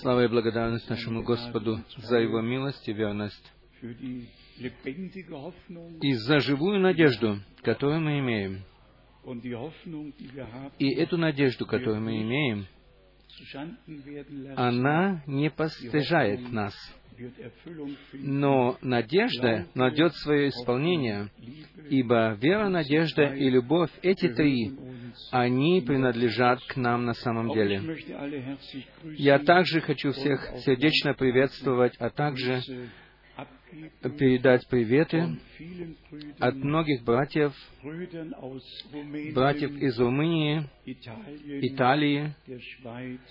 [0.00, 3.52] Слава и благодарность нашему Господу за Его милость и верность
[6.02, 8.64] и за живую надежду, которую мы имеем.
[10.78, 12.66] И эту надежду, которую мы имеем,
[14.56, 16.74] она не постижает нас.
[18.14, 21.28] Но надежда найдет свое исполнение,
[21.90, 24.72] ибо вера, надежда и любовь, эти три,
[25.30, 27.82] они принадлежат к нам на самом деле.
[29.16, 32.62] Я также хочу всех сердечно приветствовать, а также
[34.18, 35.38] передать приветы
[36.38, 37.54] от многих братьев,
[39.34, 42.34] братьев из Румынии, Италии,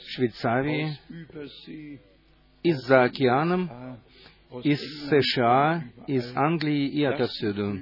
[0.08, 0.98] Швейцарии,
[2.64, 4.00] из-за океаном,
[4.64, 7.78] из США, из Англии и отовсюду.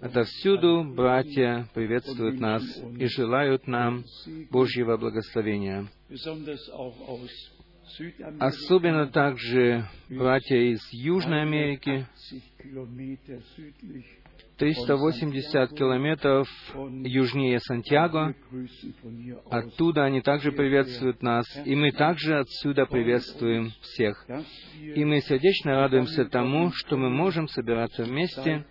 [0.00, 2.62] Отовсюду братья приветствуют нас
[2.98, 4.04] и желают нам
[4.50, 5.88] Божьего благословения.
[8.40, 12.06] Особенно также братья из Южной Америки,
[14.56, 18.34] 380 километров южнее Сантьяго.
[19.50, 24.26] Оттуда они также приветствуют нас, и мы также отсюда приветствуем всех.
[24.80, 28.64] И мы сердечно радуемся тому, что мы можем собираться вместе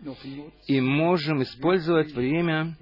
[0.68, 2.76] и можем использовать время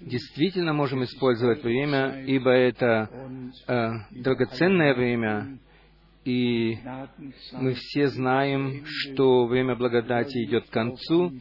[0.00, 3.10] действительно можем использовать время, ибо это
[3.66, 5.58] э, драгоценное время,
[6.24, 6.78] и
[7.52, 11.32] мы все знаем, что время благодати идет к концу,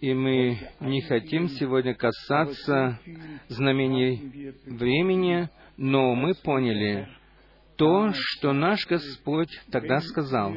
[0.00, 2.98] и мы не хотим сегодня касаться
[3.48, 7.06] знамений времени, но мы поняли
[7.76, 10.54] то, что наш Господь тогда сказал.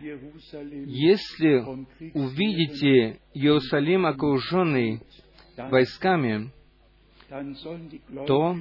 [0.00, 1.58] Если
[2.14, 5.02] увидите Иерусалим окруженный
[5.56, 6.50] войсками,
[8.26, 8.56] то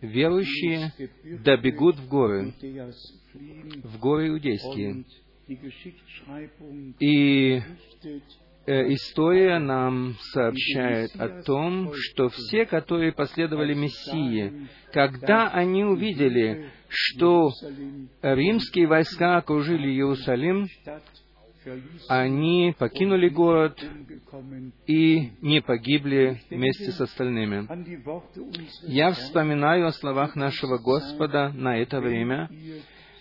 [0.00, 0.92] верующие
[1.44, 2.52] добегут в горы,
[3.84, 5.04] в горы иудейские.
[7.00, 7.62] И
[8.68, 17.50] история нам сообщает о том, что все, которые последовали Мессии, когда они увидели, что
[18.20, 20.66] римские войска окружили Иерусалим,
[22.08, 23.82] они покинули город
[24.86, 27.66] и не погибли вместе с остальными.
[28.86, 32.50] Я вспоминаю о словах нашего Господа на это время.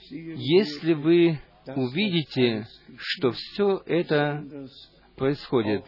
[0.10, 1.40] Если вы
[1.76, 4.44] увидите, что все это
[5.18, 5.84] происходит.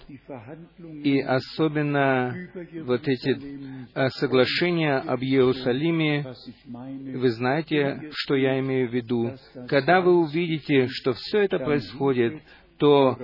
[1.04, 2.36] И особенно
[2.84, 6.34] вот эти а, соглашения об Иерусалиме,
[6.66, 9.32] вы знаете, что я имею в виду.
[9.68, 12.42] Когда вы увидите, что все это происходит,
[12.78, 13.18] то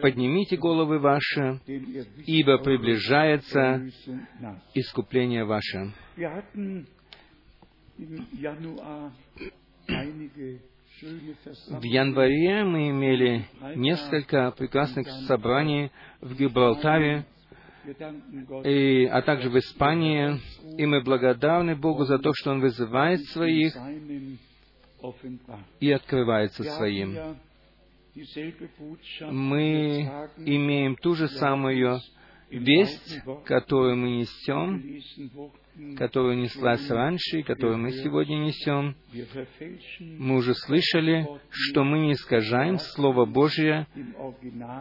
[0.00, 1.60] поднимите головы ваши,
[2.26, 3.86] ибо приближается
[4.74, 5.92] искупление ваше.
[11.02, 15.90] В январе мы имели несколько прекрасных собраний
[16.22, 17.26] в Гибралтаре,
[18.64, 20.40] и, а также в Испании,
[20.78, 23.76] и мы благодарны Богу за то, что Он вызывает своих
[25.80, 27.36] и открывается своим.
[29.30, 30.00] Мы
[30.38, 32.00] имеем ту же самую
[32.48, 34.82] весть, которую мы несем,
[35.96, 38.96] которая неслась раньше и которую мы сегодня несем,
[40.00, 43.86] мы уже слышали, что мы не искажаем Слово Божье,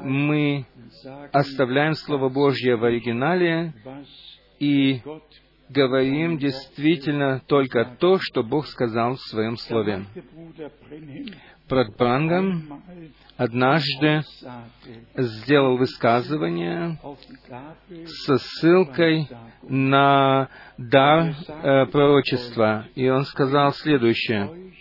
[0.03, 0.65] мы
[1.31, 3.73] оставляем Слово Божье в оригинале
[4.59, 5.01] и
[5.69, 10.05] говорим действительно только то, что Бог сказал в Своем Слове.
[11.67, 12.83] Брат Брангам
[13.37, 14.21] однажды
[15.15, 16.99] сделал высказывание
[18.05, 19.27] со ссылкой
[19.63, 22.87] на дар э, пророчества.
[22.93, 24.73] И он сказал следующее.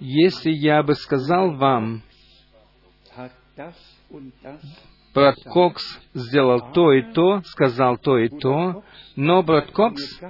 [0.00, 2.02] Если я бы сказал вам,
[5.14, 5.82] брат Кокс
[6.12, 8.84] сделал то и то, сказал то и то,
[9.16, 10.20] но брат Кокс,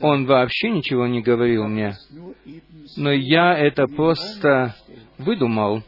[0.00, 1.96] он вообще ничего не говорил мне.
[2.96, 4.74] Но я это просто
[5.18, 5.82] выдумал.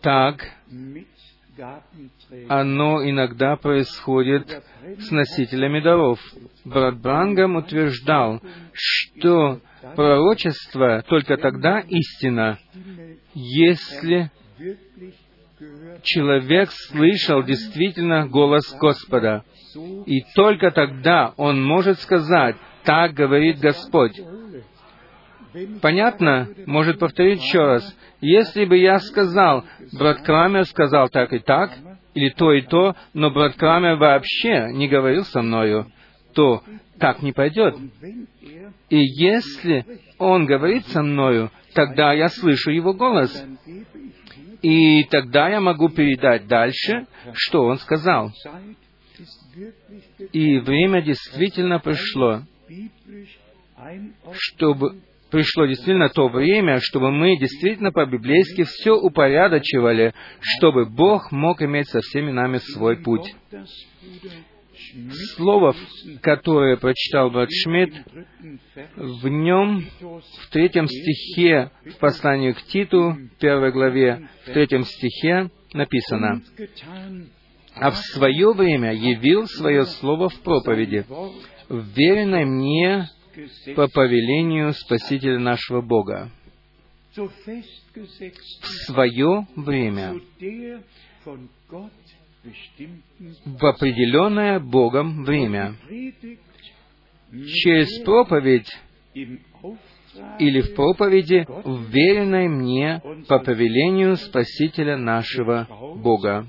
[0.00, 0.52] Так
[2.48, 4.62] оно иногда происходит
[4.98, 6.18] с носителями даров.
[6.64, 8.40] Брат Брангам утверждал,
[8.72, 9.60] что
[9.96, 12.58] пророчество только тогда истина,
[13.34, 14.30] если
[16.02, 19.44] человек слышал действительно голос Господа.
[20.06, 24.18] И только тогда он может сказать, так говорит Господь.
[25.80, 26.48] Понятно?
[26.66, 27.96] Может повторить еще раз.
[28.20, 31.72] Если бы я сказал, брат Крамер сказал так и так,
[32.14, 35.90] или то и то, но брат Крамер вообще не говорил со мною,
[36.34, 36.62] то
[36.98, 37.76] так не пойдет.
[38.88, 39.86] И если
[40.18, 43.44] он говорит со мною, тогда я слышу его голос.
[44.62, 48.32] И тогда я могу передать дальше, что он сказал.
[50.32, 52.42] И время действительно пришло,
[54.32, 61.88] чтобы пришло действительно то время, чтобы мы действительно по-библейски все упорядочивали, чтобы Бог мог иметь
[61.88, 63.34] со всеми нами свой путь.
[65.36, 65.74] Слово,
[66.22, 67.94] которое прочитал брат Шмидт,
[68.96, 76.42] в нем, в третьем стихе, в послании к Титу, первой главе, в третьем стихе написано,
[77.74, 81.04] «А в свое время явил свое слово в проповеди,
[81.68, 83.06] вверенной мне
[83.74, 86.30] по повелению Спасителя нашего Бога
[87.16, 87.30] в
[88.86, 90.20] свое время,
[93.44, 95.76] в определенное Богом время,
[97.30, 98.70] через проповедь
[100.38, 105.66] или в проповеди, вверенной мне по повелению Спасителя нашего
[105.96, 106.46] Бога.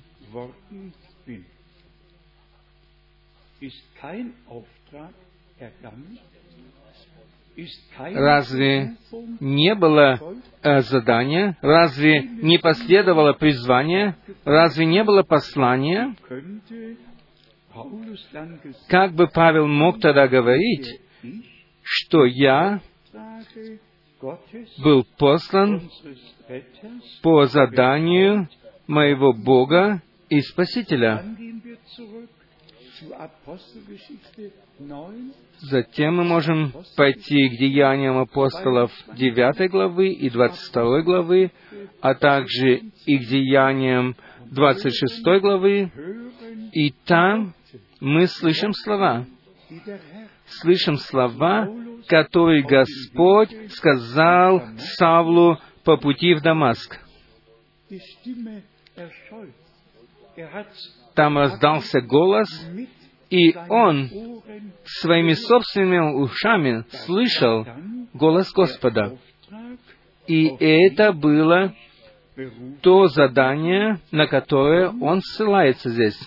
[7.98, 8.96] Разве
[9.40, 10.20] не было
[10.62, 11.58] э, задания?
[11.62, 14.16] Разве не последовало призвание?
[14.46, 16.16] Разве не было послания?
[18.88, 21.02] Как бы Павел мог тогда говорить,
[21.82, 22.82] что я
[24.84, 25.90] был послан
[27.22, 28.50] по заданию
[28.88, 31.24] моего Бога и Спасителя.
[35.60, 41.52] Затем мы можем пойти к деяниям апостолов 9 главы и 22 главы,
[42.02, 44.16] а также и к деяниям
[44.46, 45.92] 26 главы,
[46.74, 47.54] и там
[48.00, 49.26] мы слышим слова.
[50.46, 51.70] Слышим слова,
[52.08, 54.62] которые Господь сказал
[54.98, 57.00] Савлу по пути в Дамаск.
[61.22, 62.48] Там раздался голос,
[63.30, 64.10] и он
[64.86, 67.64] своими собственными ушами слышал
[68.12, 69.20] голос Господа.
[70.26, 71.76] И это было
[72.82, 76.20] то задание, на которое он ссылается здесь.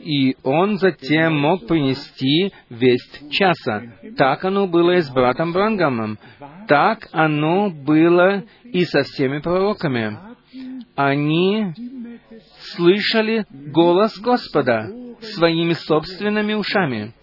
[0.00, 3.84] И он затем мог принести весть часа.
[4.18, 6.18] Так оно было и с братом Брангамом.
[6.68, 10.31] Так оно было и со всеми пророками.
[10.94, 11.72] Они
[12.74, 14.90] слышали голос Господа
[15.20, 17.14] своими собственными ушами.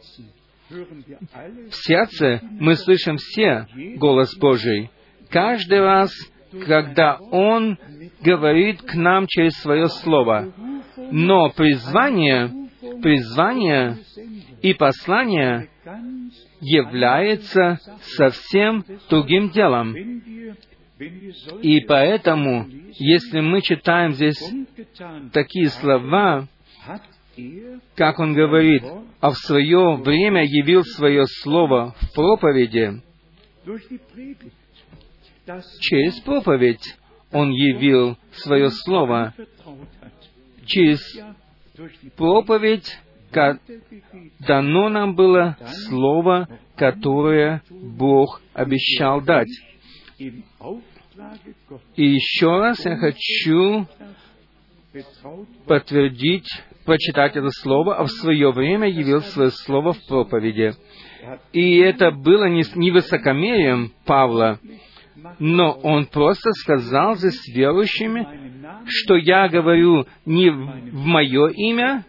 [0.70, 3.68] В сердце мы слышим все
[3.98, 4.90] голос Божий.
[5.30, 6.12] Каждый раз,
[6.66, 7.78] когда Он
[8.22, 10.54] говорит к нам через свое Слово.
[11.12, 12.52] Но призвание,
[13.02, 13.98] призвание
[14.62, 15.70] и послание
[16.62, 19.96] является совсем другим делом.
[21.62, 22.68] И поэтому,
[22.98, 24.38] если мы читаем здесь
[25.32, 26.48] такие слова,
[27.96, 28.84] как он говорит,
[29.22, 33.02] а в свое время явил свое слово в проповеди,
[35.80, 36.98] через проповедь
[37.32, 39.34] он явил свое слово,
[40.66, 41.00] через
[42.18, 43.00] проповедь
[44.40, 49.50] дано нам было слово, которое Бог обещал дать.
[51.96, 53.88] И еще раз я хочу
[55.66, 56.48] подтвердить,
[56.86, 60.74] прочитать это слово, а в свое время явил свое слово в проповеди.
[61.54, 64.60] И это было не, не высокомерием Павла,
[65.38, 68.28] но он просто сказал здесь верующими,
[68.86, 72.06] что я говорю не в мое имя,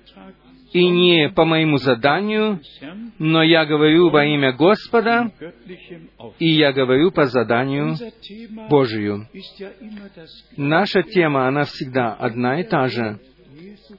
[0.73, 2.61] и не по моему заданию,
[3.19, 5.33] но я говорю во имя Господа,
[6.39, 7.97] и я говорю по заданию
[8.69, 9.27] Божию.
[10.57, 13.19] Наша тема, она всегда одна и та же.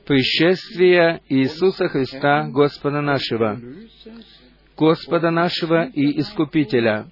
[0.07, 3.59] Пришествие Иисуса Христа, Господа нашего,
[4.77, 7.07] Господа нашего и Искупителя.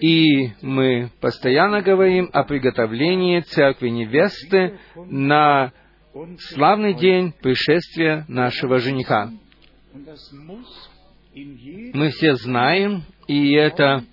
[0.00, 5.72] И мы постоянно говорим о приготовлении церкви невесты на
[6.38, 9.30] славный день пришествия нашего жениха.
[11.34, 14.04] Мы все знаем, и это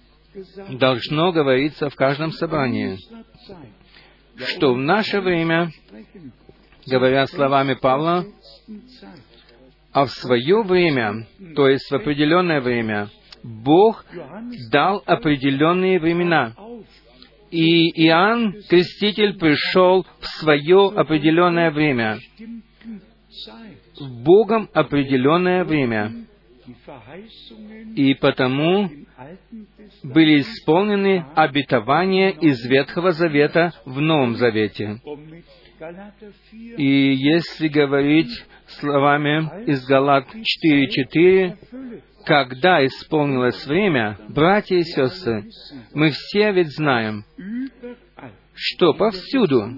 [0.69, 2.97] должно говориться в каждом собрании,
[4.37, 5.71] что в наше время,
[6.87, 8.25] говоря словами Павла,
[9.91, 13.09] а в свое время, то есть в определенное время,
[13.43, 14.05] Бог
[14.71, 16.55] дал определенные времена.
[17.53, 22.17] И Иоанн Креститель пришел в свое определенное время,
[23.99, 26.25] в Богом определенное время.
[27.95, 28.89] И потому
[30.01, 34.99] были исполнены обетования из Ветхого Завета в Новом Завете.
[36.77, 38.31] И если говорить
[38.79, 41.55] словами из Галат 4.4,
[42.25, 45.45] когда исполнилось время, братья и сестры,
[45.93, 47.25] мы все ведь знаем,
[48.53, 49.69] что повсюду,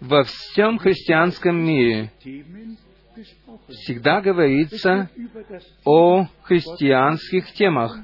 [0.00, 2.12] во всем христианском мире,
[3.68, 5.10] всегда говорится
[5.84, 7.98] о христианских темах.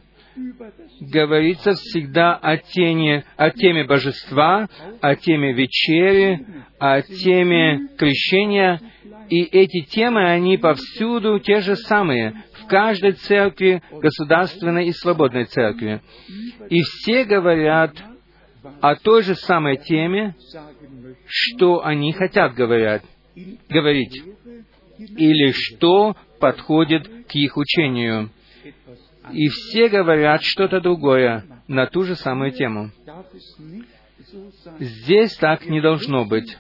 [1.01, 4.69] Говорится всегда о, теме, о теме божества,
[5.01, 6.47] о теме вечери,
[6.79, 8.81] о теме крещения
[9.33, 16.03] и эти темы, они повсюду те же самые, в каждой церкви, государственной и свободной церкви.
[16.69, 17.95] И все говорят
[18.81, 20.35] о той же самой теме,
[21.27, 23.03] что они хотят говорить,
[23.71, 24.23] говорить,
[24.99, 28.31] или что подходит к их учению.
[29.31, 32.91] И все говорят что-то другое на ту же самую тему.
[34.79, 36.57] Здесь так не должно быть.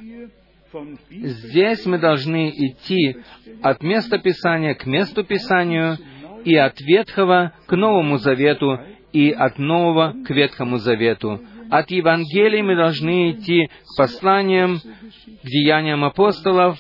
[1.11, 3.17] Здесь мы должны идти
[3.63, 5.99] от места Писания к месту Писанию
[6.45, 8.81] и от Ветхого к Новому Завету
[9.13, 11.41] и от Нового к Ветхому Завету.
[11.71, 16.79] От Евангелия мы должны идти к посланиям, к деяниям апостолов,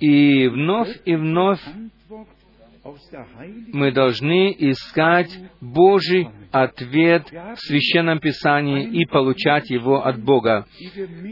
[0.00, 1.60] и вновь и вновь
[3.72, 10.66] мы должны искать Божий ответ в Священном Писании и получать его от Бога.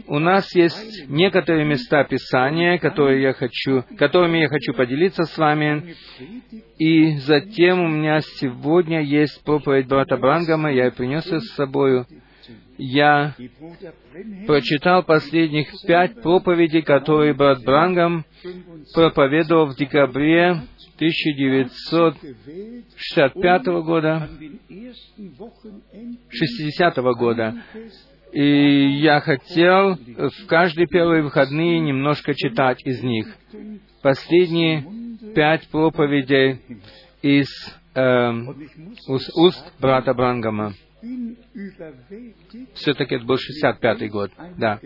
[0.07, 5.95] У нас есть некоторые места Писания, которые я хочу, которыми я хочу поделиться с вами.
[6.77, 12.05] И затем у меня сегодня есть проповедь брата Брангама, я принес ее с собою.
[12.77, 13.33] Я
[14.45, 18.25] прочитал последних пять проповедей, которые брат Брангам
[18.93, 20.61] проповедовал в декабре
[20.95, 24.29] 1965 года,
[26.29, 27.55] 60 года.
[28.31, 33.27] И я хотел в каждые первые выходные немножко читать из них.
[34.01, 34.85] Последние
[35.33, 36.59] пять проповедей
[37.21, 37.47] из
[37.95, 38.31] э,
[39.35, 40.73] уст брата Брангама.
[42.75, 44.79] Все-таки это был 65-й год, да.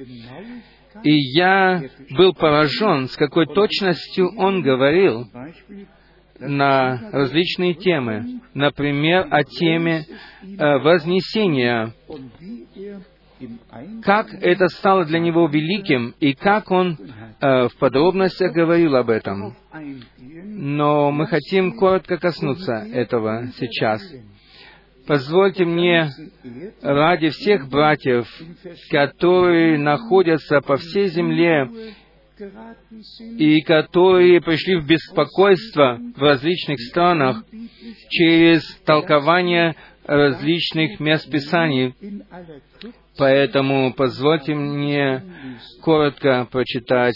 [1.04, 5.28] И я был поражен, с какой точностью он говорил
[6.40, 8.42] на различные темы.
[8.54, 10.06] Например, о теме
[10.42, 11.94] э, вознесения.
[14.04, 16.98] Как это стало для него великим, и как он
[17.40, 19.56] э, в подробностях говорил об этом.
[20.44, 24.02] Но мы хотим коротко коснуться этого сейчас.
[25.10, 26.12] Позвольте мне
[26.84, 28.28] ради всех братьев,
[28.92, 31.68] которые находятся по всей земле
[33.40, 37.44] и которые пришли в беспокойство в различных странах
[38.10, 39.76] через толкование
[40.06, 41.96] различных мест Писаний.
[43.18, 45.24] Поэтому позвольте мне
[45.82, 47.16] коротко прочитать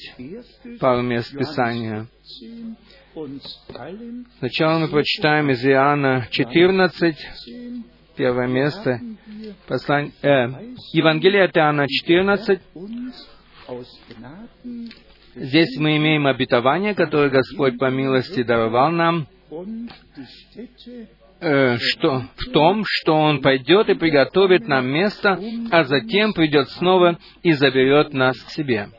[0.79, 2.07] пару мест Писания.
[4.39, 7.15] Сначала мы прочитаем из Иоанна 14,
[8.15, 8.99] первое место,
[9.67, 12.59] послание, э, Евангелие от Иоанна 14.
[15.35, 19.27] Здесь мы имеем обетование, которое Господь по милости даровал нам,
[21.39, 25.39] э, что, в том, что Он пойдет и приготовит нам место,
[25.71, 28.89] а затем придет снова и заберет нас к себе.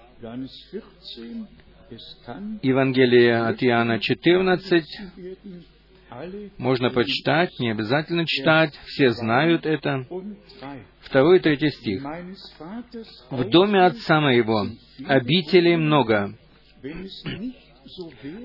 [2.62, 4.84] Евангелие от Иоанна 14.
[6.58, 10.06] Можно почитать, не обязательно читать, все знают это.
[11.00, 12.02] Второй и третий стих.
[13.30, 14.66] «В доме отца моего
[15.06, 16.34] обителей много.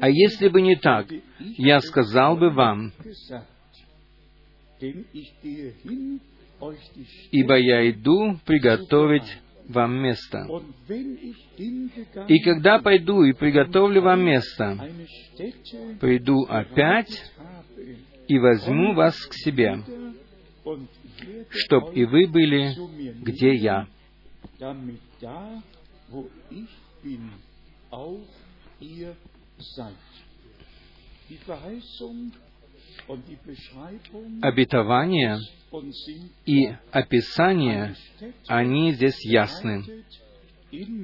[0.02, 1.08] А если бы не так,
[1.40, 2.92] я сказал бы вам,
[7.32, 9.38] ибо я иду приготовить
[9.70, 10.48] вам место.
[12.28, 14.90] И когда пойду и приготовлю вам место,
[16.00, 17.32] приду опять
[18.28, 19.84] и возьму вас к себе,
[21.50, 22.74] чтоб и вы были,
[23.22, 23.88] где я.
[34.42, 35.38] Обетование
[36.46, 37.96] и описание,
[38.48, 39.84] они здесь ясны.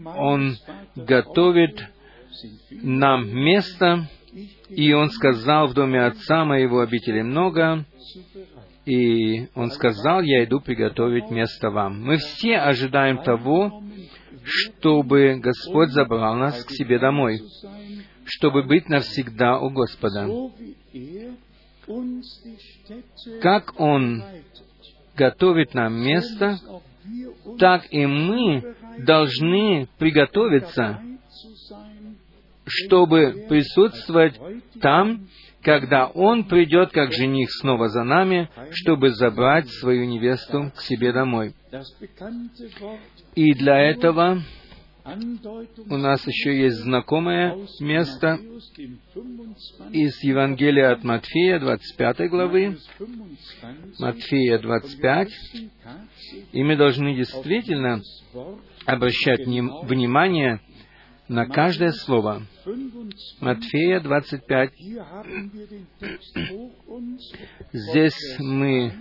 [0.05, 0.55] Он
[0.95, 1.89] готовит
[2.71, 4.07] нам место,
[4.69, 7.85] и Он сказал, в доме Отца моего обители много,
[8.85, 12.03] И Он сказал, «Я иду приготовить место вам».
[12.03, 13.81] Мы все ожидаем того,
[14.43, 17.39] чтобы Господь забрал нас к себе домой,
[18.25, 20.27] чтобы быть навсегда у Господа.
[23.41, 24.23] Как Он
[25.15, 26.57] готовит нам место,
[27.59, 31.01] так и мы должны приготовиться,
[32.65, 34.39] чтобы присутствовать
[34.81, 35.27] там,
[35.61, 41.53] когда Он придет как жених снова за нами, чтобы забрать свою невесту к себе домой.
[43.35, 44.41] И для этого
[45.05, 48.39] у нас еще есть знакомое место
[49.91, 52.77] из Евангелия от Матфея, 25 главы,
[53.99, 55.29] Матфея 25,
[56.53, 58.01] и мы должны действительно
[58.87, 60.59] обращать внимание
[61.27, 62.41] на каждое слово.
[63.41, 64.71] Матфея 25.
[67.71, 68.91] Здесь мы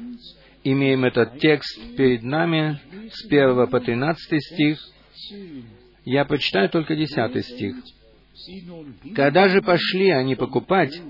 [0.65, 2.79] имеем этот текст перед нами
[3.11, 4.79] с 1 по 13 стих.
[6.05, 7.77] Я прочитаю только 10 стих.
[9.15, 11.01] Когда же пошли они покупать,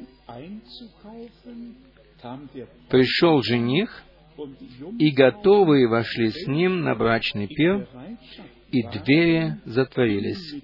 [2.89, 4.03] пришел жених,
[4.99, 7.89] и готовые вошли с ним на брачный пир,
[8.71, 10.63] и двери затворились.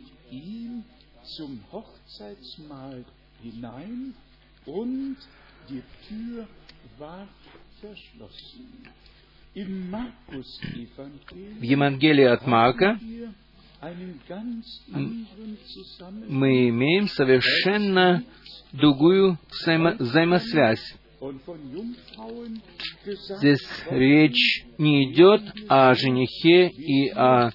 [11.58, 12.98] В Евангелии от Марка
[16.28, 18.22] мы имеем совершенно
[18.72, 20.96] другую взаимо- взаимосвязь.
[23.38, 27.50] Здесь речь не идет о женихе и о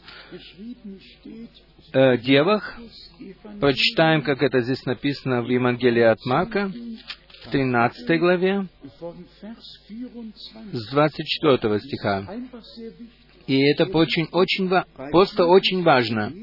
[1.94, 2.80] э, девах.
[3.60, 6.72] Прочитаем, как это здесь написано в Евангелии от Марка,
[7.46, 8.68] в 13 главе,
[10.74, 12.28] с 24 стиха.
[13.48, 14.70] И это очень, очень,
[15.12, 16.34] просто очень важно,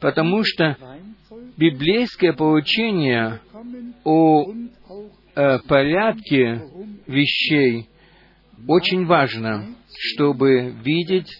[0.00, 0.76] потому что
[1.56, 3.40] библейское поучение
[4.04, 4.46] о
[5.34, 6.62] э, порядке
[7.06, 7.88] вещей
[8.66, 11.30] очень важно, чтобы видеть,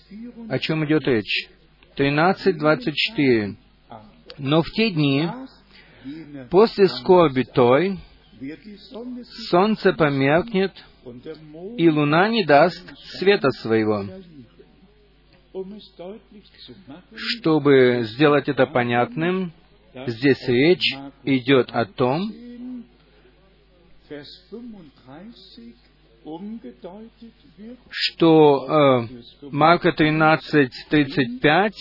[0.48, 1.48] о чем идет речь.
[1.96, 3.56] 13.24.
[4.38, 5.28] Но в те дни,
[6.50, 7.98] после скорби той,
[9.48, 10.72] солнце померкнет,
[11.78, 14.04] и луна не даст света своего.
[17.14, 19.52] Чтобы сделать это понятным,
[20.06, 22.30] здесь речь идет о том,
[27.90, 29.08] что э,
[29.50, 31.72] Марка 13.35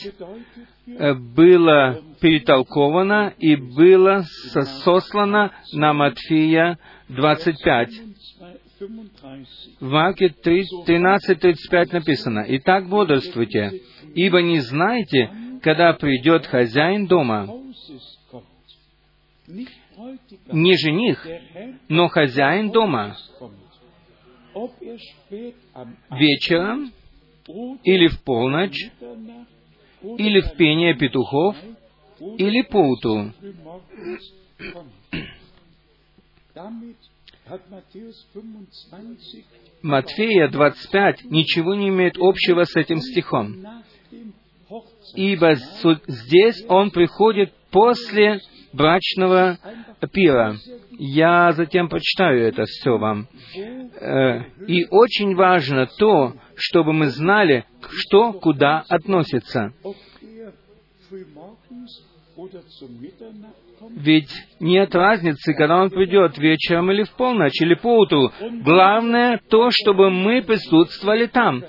[0.88, 4.24] э, было перетолковано и было
[4.84, 6.78] сослано на Матфея
[7.10, 7.90] 25.
[8.80, 13.82] В Марке 13.35 написано, «Итак, бодрствуйте,
[14.16, 17.48] ибо не знаете, когда придет хозяин дома,
[19.48, 21.26] не жених,
[21.88, 23.16] но хозяин дома,
[26.12, 26.92] вечером
[27.84, 28.92] или в полночь,
[30.02, 31.56] или в пение петухов,
[32.20, 33.32] или поутру.
[39.84, 43.56] Матфея 25 ничего не имеет общего с этим стихом,
[45.14, 45.54] ибо
[46.08, 48.40] здесь он приходит после
[48.74, 49.60] брачного
[50.12, 50.56] пира.
[50.98, 53.28] Я затем прочитаю это все вам.
[53.56, 59.74] Э, и очень важно то, чтобы мы знали, что куда относится.
[63.96, 68.32] Ведь нет разницы, когда он придет вечером или в полночь, или поутру.
[68.64, 71.64] Главное то, чтобы мы присутствовали там.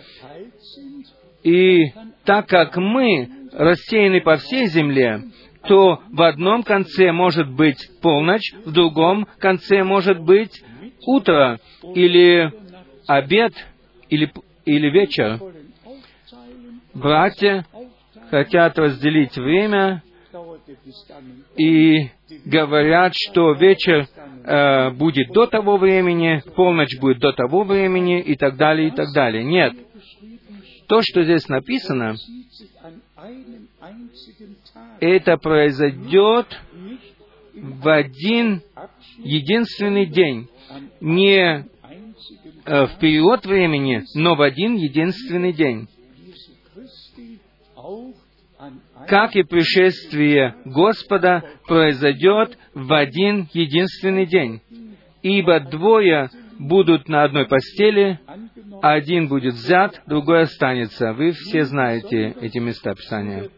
[1.42, 1.84] И
[2.24, 5.22] так как мы рассеяны по всей земле,
[5.66, 10.62] то в одном конце может быть полночь, в другом конце может быть
[11.06, 11.58] утро,
[11.94, 12.52] или
[13.06, 13.52] обед,
[14.08, 14.32] или,
[14.64, 15.38] или вечер.
[16.94, 17.66] Братья
[18.30, 20.02] хотят разделить время
[21.56, 22.10] и
[22.44, 24.06] говорят, что вечер
[24.44, 29.12] э, будет до того времени, полночь будет до того времени и так далее, и так
[29.14, 29.44] далее.
[29.44, 29.74] Нет.
[30.88, 32.14] То, что здесь написано,
[35.00, 36.46] это произойдет
[37.54, 38.62] в один
[39.18, 40.48] единственный день.
[41.00, 41.64] Не
[42.64, 45.88] э, в период времени, но в один единственный день.
[49.08, 54.60] Как и пришествие Господа произойдет в один единственный день.
[55.22, 58.20] Ибо двое будут на одной постели,
[58.82, 61.12] один будет взят, другой останется.
[61.12, 63.48] Вы все знаете эти места Писания.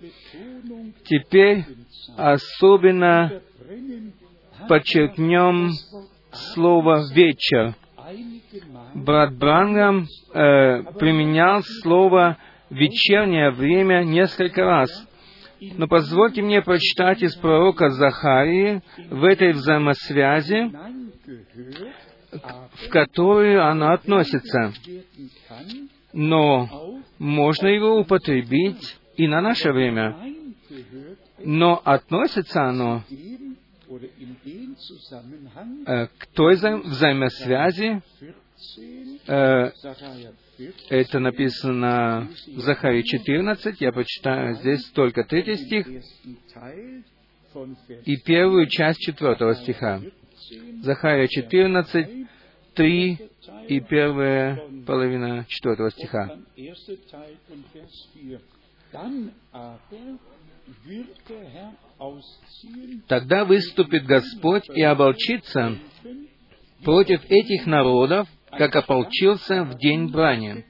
[1.04, 1.64] Теперь
[2.16, 3.40] особенно
[4.68, 5.70] подчеркнем
[6.32, 7.74] слово «вечер».
[8.94, 12.38] Брат Брангам э, применял слово
[12.70, 15.07] «вечернее время» несколько раз.
[15.60, 20.70] Но позвольте мне прочитать из пророка Захарии в этой взаимосвязи,
[22.30, 24.72] в которую она относится.
[26.12, 30.16] Но можно его употребить и на наше время.
[31.38, 33.04] Но относится оно
[35.86, 38.02] э, к той взаимосвязи,
[39.26, 39.70] э,
[40.88, 45.86] это написано в Захаре 14, я почитаю здесь только третий стих
[48.04, 50.00] и первую часть четвертого стиха.
[50.82, 52.28] Захария 14,
[52.74, 53.18] 3
[53.68, 56.38] и первая половина четвертого стиха.
[63.08, 65.78] Тогда выступит Господь и оболчится
[66.84, 70.64] против этих народов, как ополчился в день брани.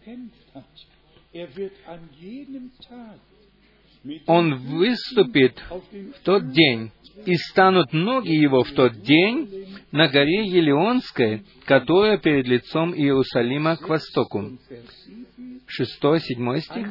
[4.27, 6.91] Он выступит в тот день,
[7.27, 13.89] и станут ноги его в тот день на горе Елеонской, которая перед лицом Иерусалима к
[13.89, 14.59] востоку.
[15.67, 16.89] Шестой, седьмой стих.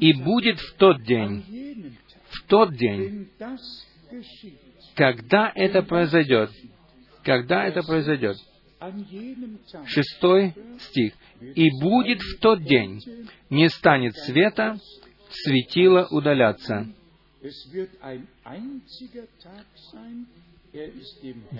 [0.00, 1.96] «И будет в тот день,
[2.28, 3.28] в тот день,
[4.94, 6.50] когда это произойдет,
[7.24, 8.36] когда это произойдет,
[9.86, 11.12] Шестой стих.
[11.40, 13.00] «И будет в тот день,
[13.50, 14.78] не станет света,
[15.30, 16.86] светило удаляться».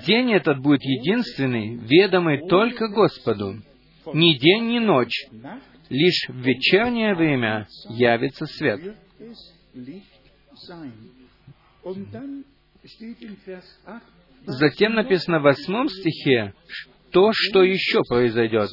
[0.07, 3.61] День этот будет единственный, ведомый только Господу.
[4.13, 5.27] Ни день, ни ночь.
[5.89, 8.97] Лишь в вечернее время явится свет.
[14.47, 16.55] Затем написано в восьмом стихе,
[17.13, 18.71] то, что еще произойдет.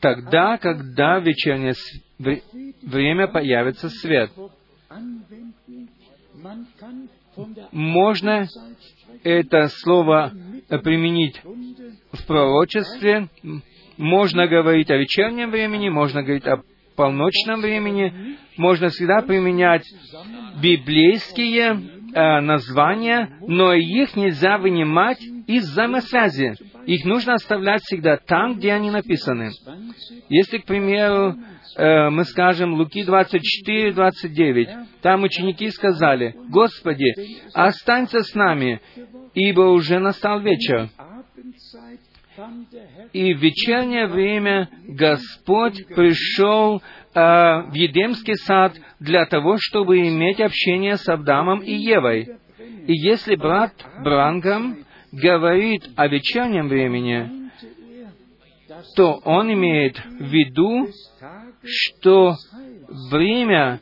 [0.00, 1.74] Тогда, когда в вечернее
[2.82, 4.30] время появится свет.
[7.72, 8.46] Можно
[9.22, 10.32] это слово
[10.82, 11.40] применить
[12.12, 13.28] в пророчестве,
[13.96, 16.62] можно говорить о вечернем времени, можно говорить о
[16.96, 19.84] полночном времени, можно всегда применять
[20.60, 26.54] библейские э, названия, но их нельзя вынимать из взаимосвязи.
[26.86, 29.50] Их нужно оставлять всегда там, где они написаны.
[30.28, 31.36] Если, к примеру,
[31.76, 34.68] э, мы скажем Луки 24, 29,
[35.02, 37.12] там ученики сказали, «Господи,
[37.52, 38.80] останься с нами,
[39.34, 40.88] ибо уже настал вечер».
[43.12, 46.82] И в вечернее время Господь пришел
[47.14, 47.20] э,
[47.70, 52.28] в Едемский сад для того, чтобы иметь общение с Авдамом и Евой.
[52.86, 53.72] И если брат
[54.02, 54.78] Брангам
[55.12, 57.50] говорит о вечернем времени,
[58.96, 60.88] то он имеет в виду,
[61.64, 62.34] что
[63.10, 63.80] время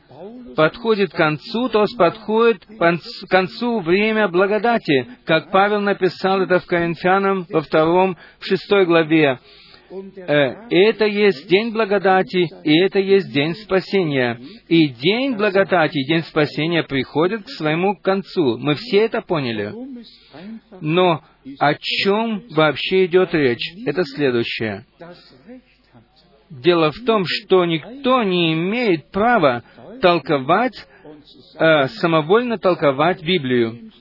[0.55, 6.67] подходит к концу, то есть подходит к концу время благодати, как Павел написал это в
[6.67, 9.39] Коринфянам во втором, в шестой главе.
[10.17, 14.41] Э, это есть день благодати, и это есть день спасения.
[14.69, 18.57] И день благодати, и день спасения приходит к своему концу.
[18.59, 19.73] Мы все это поняли.
[20.81, 21.23] Но
[21.59, 23.75] о чем вообще идет речь?
[23.85, 24.87] Это следующее.
[26.49, 29.63] Дело в том, что никто не имеет права
[30.01, 30.87] толковать,
[31.59, 33.93] э, самовольно толковать Библию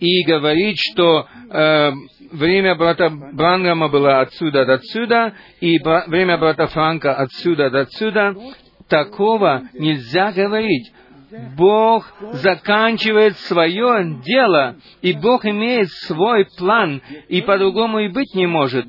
[0.00, 1.92] и говорить, что э,
[2.34, 8.34] время брата Брангама было отсюда до отсюда, и время брата Франка отсюда до отсюда.
[8.88, 10.92] Такого нельзя говорить.
[11.56, 18.86] Бог заканчивает свое дело, и Бог имеет свой план, и по-другому и быть не может.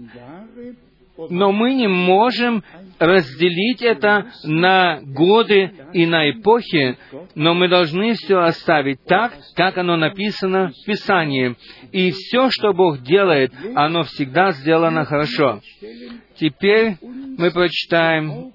[1.29, 2.63] Но мы не можем
[2.99, 6.97] разделить это на годы и на эпохи,
[7.35, 11.55] но мы должны все оставить так, как оно написано в Писании.
[11.91, 15.61] И все, что Бог делает, оно всегда сделано хорошо.
[16.37, 18.53] Теперь мы прочитаем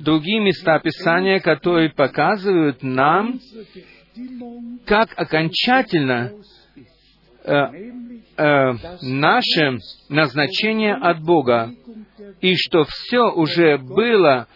[0.00, 3.40] другие места Писания, которые показывают нам,
[4.86, 6.32] как окончательно
[7.44, 7.54] э,
[8.36, 11.72] э, наше назначение от Бога,
[12.40, 14.48] и что все уже было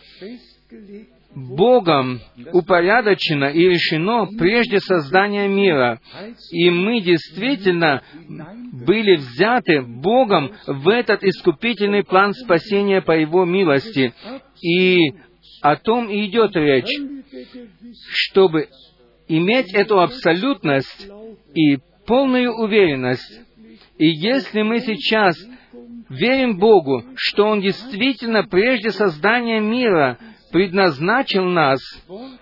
[1.35, 2.21] Богом
[2.53, 6.01] упорядочено и решено прежде создания мира.
[6.51, 8.03] И мы действительно
[8.73, 14.13] были взяты Богом в этот искупительный план спасения по Его милости.
[14.63, 14.99] И
[15.63, 16.91] о том и идет речь,
[18.09, 18.69] чтобы
[19.29, 21.09] иметь эту абсолютность
[21.55, 23.41] и полную уверенность.
[23.99, 25.37] И если мы сейчас
[26.11, 30.19] верим Богу, что Он действительно прежде создания мира
[30.53, 31.81] предназначил нас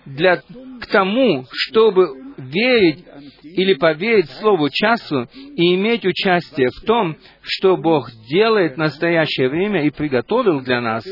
[0.05, 3.05] для, к тому, чтобы верить
[3.43, 9.85] или поверить Слову часу и иметь участие в том, что Бог делает в настоящее время
[9.85, 11.05] и приготовил для нас.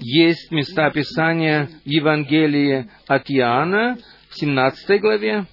[0.00, 3.96] Есть места Писания в Евангелии от Иоанна
[4.28, 5.46] в 17 главе,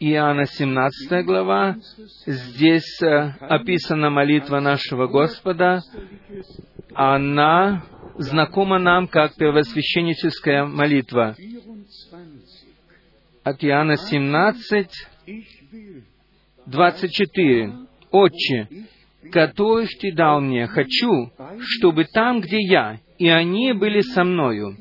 [0.00, 1.76] Иоанна 17 глава.
[2.26, 3.06] Здесь э,
[3.38, 5.80] описана молитва нашего Господа.
[6.92, 7.84] Она
[8.18, 11.36] знакома нам как первосвященническая молитва.
[13.44, 14.90] От Иоанна 17,
[16.66, 17.72] 24.
[18.10, 18.68] «Отче,
[19.30, 24.76] которых Ты дал мне, хочу, чтобы там, где я, и они были со мною,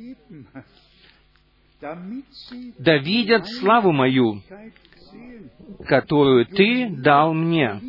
[2.80, 4.42] да видят славу мою,
[5.86, 7.82] которую Ты дал мне,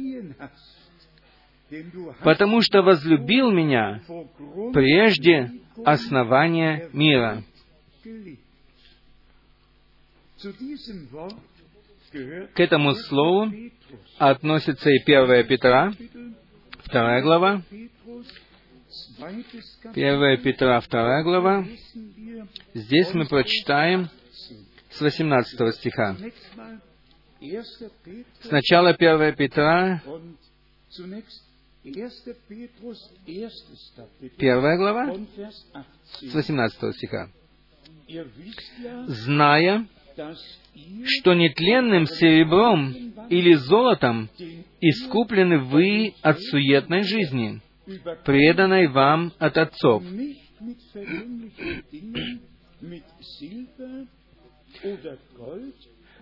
[2.23, 4.03] потому что возлюбил меня
[4.73, 5.53] прежде
[5.85, 7.43] основания мира.
[12.55, 13.51] К этому слову
[14.19, 15.93] относится и 1 Петра,
[16.85, 17.63] вторая глава,
[19.95, 21.65] 1 Петра, вторая глава.
[22.75, 24.09] Здесь мы прочитаем
[24.91, 26.17] с 18 стиха.
[28.43, 30.03] Сначала 1 Петра,
[34.39, 35.17] первая глава,
[36.21, 37.29] с 18 стиха.
[39.07, 39.87] «Зная,
[41.07, 42.93] что нетленным серебром
[43.29, 44.29] или золотом
[44.81, 47.61] искуплены вы от суетной жизни,
[48.25, 50.03] преданной вам от отцов,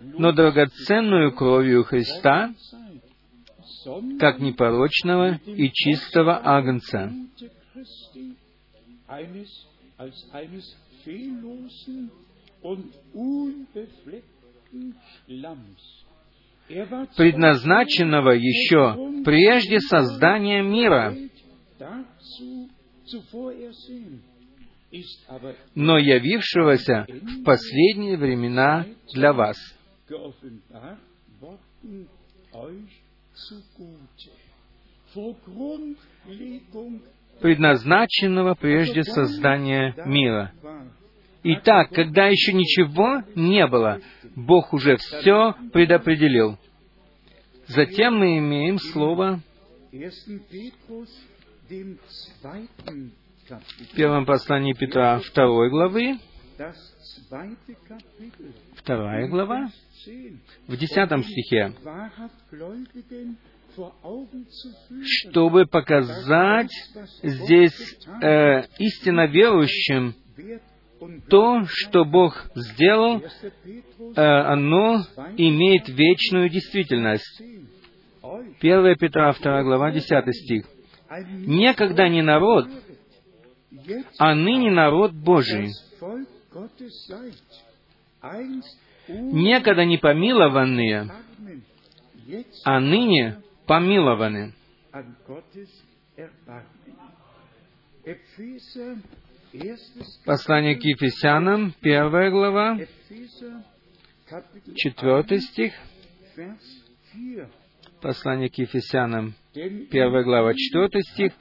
[0.00, 2.52] но драгоценную кровью Христа,
[4.18, 7.12] как непорочного и чистого агнца,
[17.16, 21.14] предназначенного еще прежде создания мира,
[25.74, 29.56] но явившегося в последние времена для вас,
[37.40, 40.52] предназначенного прежде создания мира.
[41.44, 44.00] Итак, когда еще ничего не было,
[44.36, 46.56] Бог уже все предопределил.
[47.66, 49.40] Затем мы имеем слово
[53.88, 56.18] в первом послании Петра второй главы,
[58.76, 59.70] вторая глава,
[60.68, 61.72] в десятом стихе,
[65.20, 66.72] чтобы показать
[67.22, 70.14] здесь э, истинно верующим
[71.30, 73.22] то, что Бог сделал,
[74.14, 75.00] э, оно
[75.38, 77.42] имеет вечную действительность.
[78.60, 80.66] 1 Петра 2 глава, 10 стих.
[81.20, 82.68] «Некогда не народ,
[84.18, 85.70] а ныне народ Божий.
[89.08, 91.10] Некогда не помилованные,
[92.64, 94.54] а ныне помилованы».
[100.24, 102.78] Послание к Ефесянам, первая глава,
[104.76, 105.72] четвертый стих.
[108.00, 111.32] Послание к Ефесянам, первая глава, четвертый стих.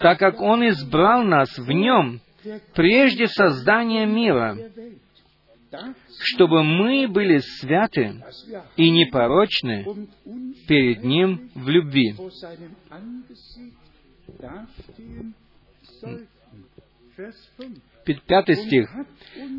[0.00, 2.20] «Так как Он избрал нас в Нем
[2.74, 4.56] прежде создания мира,
[6.20, 8.22] чтобы мы были святы
[8.76, 10.08] и непорочны
[10.68, 12.14] перед Ним в любви».
[18.26, 18.90] Пятый стих.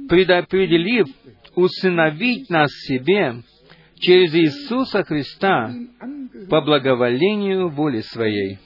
[0.09, 1.07] «Предопределив
[1.55, 3.43] усыновить нас себе
[4.03, 5.73] через Иисуса Христа
[6.49, 8.59] по благоволению воли Своей».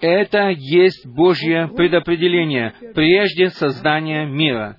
[0.00, 4.76] Это есть Божье предопределение прежде создания мира.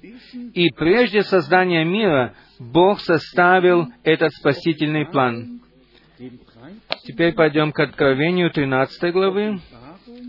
[0.53, 5.61] И прежде создания мира Бог составил этот спасительный план.
[7.03, 9.59] Теперь пойдем к Откровению 13 главы.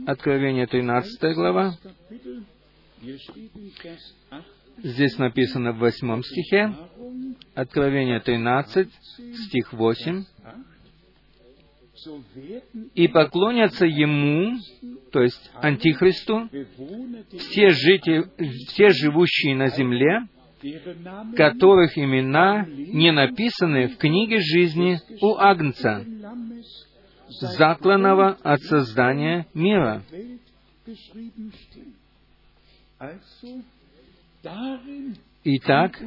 [0.07, 1.75] Откровение 13 глава.
[4.83, 6.75] Здесь написано в восьмом стихе.
[7.55, 8.89] Откровение 13,
[9.47, 10.25] стих 8.
[12.95, 14.57] «И поклонятся Ему,
[15.11, 16.49] то есть Антихристу,
[17.39, 18.31] все, жители,
[18.69, 20.29] все живущие на земле,
[21.37, 26.05] которых имена не написаны в книге жизни у Агнца,
[27.29, 30.03] закланного от создания мира.
[35.45, 35.99] Итак,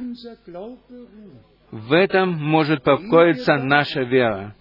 [1.70, 4.54] в этом может покоиться наша вера.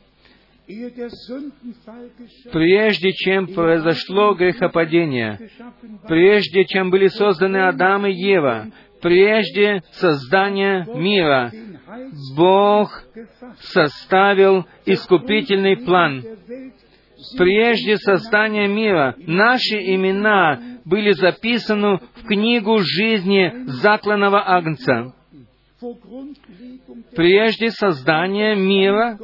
[2.52, 5.50] Прежде чем произошло грехопадение,
[6.08, 8.68] прежде чем были созданы Адам и Ева,
[9.02, 11.52] прежде создания мира,
[12.38, 13.04] Бог
[13.60, 16.24] составил искупительный план.
[17.38, 25.14] Прежде создания мира наши имена были записаны в книгу жизни закланного Агнца.
[27.16, 29.18] Прежде создания мира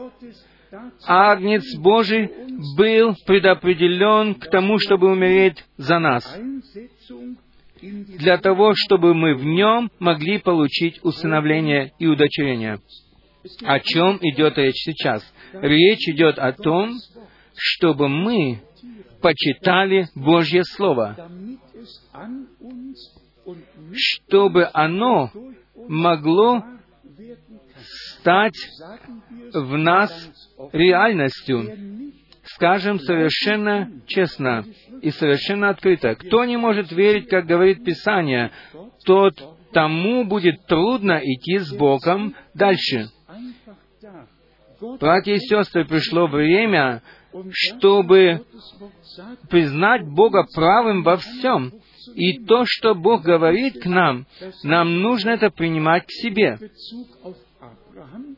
[1.05, 2.29] Агнец Божий
[2.77, 6.39] был предопределен к тому, чтобы умереть за нас,
[7.81, 12.79] для того, чтобы мы в нем могли получить усыновление и удочерение.
[13.63, 15.23] О чем идет речь сейчас?
[15.53, 16.91] Речь идет о том,
[17.55, 18.61] чтобы мы
[19.21, 21.15] почитали Божье Слово,
[23.93, 25.31] чтобы оно
[25.87, 26.63] могло
[28.19, 28.57] стать
[29.53, 30.11] в нас
[30.73, 32.13] реальностью.
[32.43, 34.65] Скажем совершенно честно
[35.01, 36.15] и совершенно открыто.
[36.15, 38.51] Кто не может верить, как говорит Писание,
[39.05, 39.35] тот
[39.73, 43.09] тому будет трудно идти с Богом дальше.
[44.99, 47.01] Братья и сестры, пришло время,
[47.51, 48.45] чтобы
[49.49, 51.71] признать Бога правым во всем.
[52.15, 54.25] И то, что Бог говорит к нам,
[54.63, 56.57] нам нужно это принимать к себе.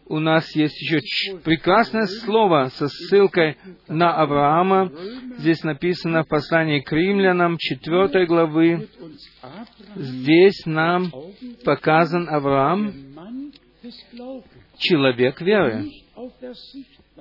[0.08, 4.92] У нас есть еще прекрасное слово со ссылкой на Авраама.
[5.38, 8.88] Здесь написано в послании к римлянам 4 главы.
[9.96, 11.12] Здесь нам
[11.64, 12.94] показан Авраам,
[14.78, 15.86] человек веры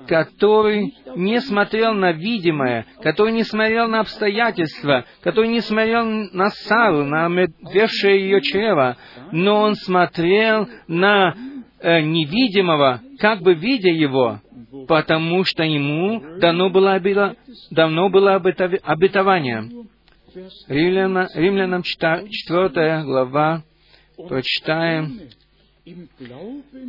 [0.06, 7.04] который не смотрел на видимое, который не смотрел на обстоятельства, который не смотрел на Сару,
[7.04, 8.96] на омертвевшее ее чрево,
[9.32, 11.34] но он смотрел на
[11.80, 14.40] э, невидимого, как бы видя его,
[14.86, 17.00] потому что ему дано было,
[17.70, 19.64] давно было обетование.
[20.68, 23.62] Римлянам, Римлянам 4 глава,
[24.28, 25.20] прочитаем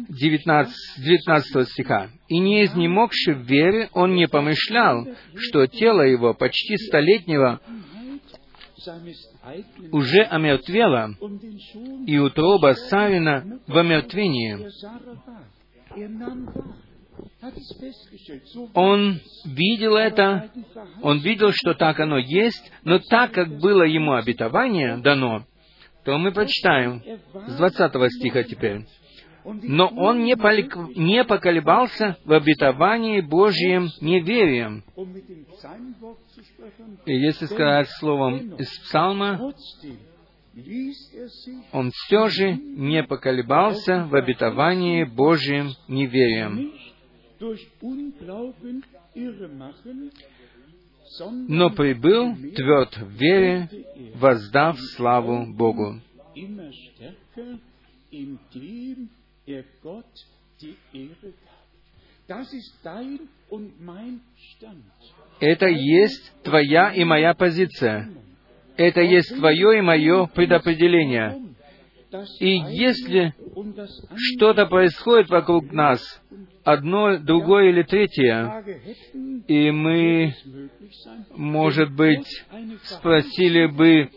[0.10, 2.10] 19, 19 стиха.
[2.28, 7.62] «И не изнемогши в вере, он не помышлял, что тело его почти столетнего
[9.92, 11.16] уже омертвело,
[12.06, 14.58] и утроба Савина в омертвении.
[18.74, 20.50] Он видел это,
[21.02, 25.46] он видел, что так оно есть, но так как было ему обетование дано,
[26.10, 27.04] то мы прочитаем
[27.46, 28.88] с 20 стиха теперь.
[29.46, 30.76] Но он не, полик...
[30.96, 34.84] не поколебался в обетовании Божьим неверием.
[37.06, 39.54] И если сказать словом из псалма,
[41.72, 46.74] он все же не поколебался в обетовании Божьим неверием
[51.48, 53.70] но прибыл тверд в вере,
[54.16, 56.02] воздав славу Богу.
[65.40, 68.10] Это есть твоя и моя позиция.
[68.78, 71.50] Это есть твое и мое предопределение.
[72.40, 73.34] И если
[74.16, 76.02] что-то происходит вокруг нас,
[76.64, 78.64] одно, другое или третье,
[79.48, 80.34] и мы,
[81.36, 82.28] может быть,
[82.84, 84.10] спросили бы,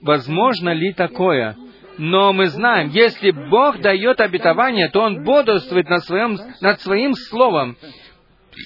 [0.00, 1.56] возможно ли такое,
[1.98, 7.76] но мы знаем, если Бог дает обетование, то Он бодрствует над своим, над своим словом,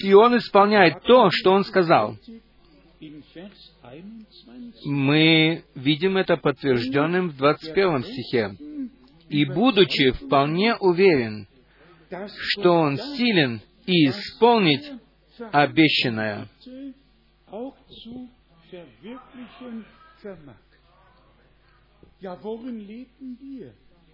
[0.03, 2.15] и Он исполняет то, что Он сказал.
[4.85, 8.55] Мы видим это подтвержденным в 21 стихе.
[9.29, 11.47] «И будучи вполне уверен,
[12.37, 14.91] что Он силен и исполнить
[15.51, 16.47] обещанное».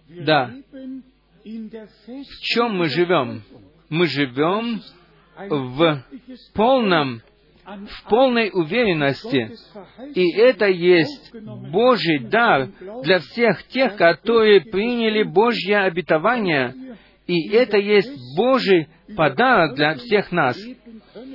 [0.08, 0.54] Да.
[1.44, 3.42] В чем мы живем?
[3.88, 4.82] Мы живем
[5.36, 6.04] в
[6.54, 7.22] полном
[7.64, 9.50] в полной уверенности.
[10.14, 11.32] И это есть
[11.70, 12.68] Божий дар
[13.02, 16.74] для всех тех, которые приняли Божье обетование.
[17.26, 20.58] И это есть Божий подарок для всех нас.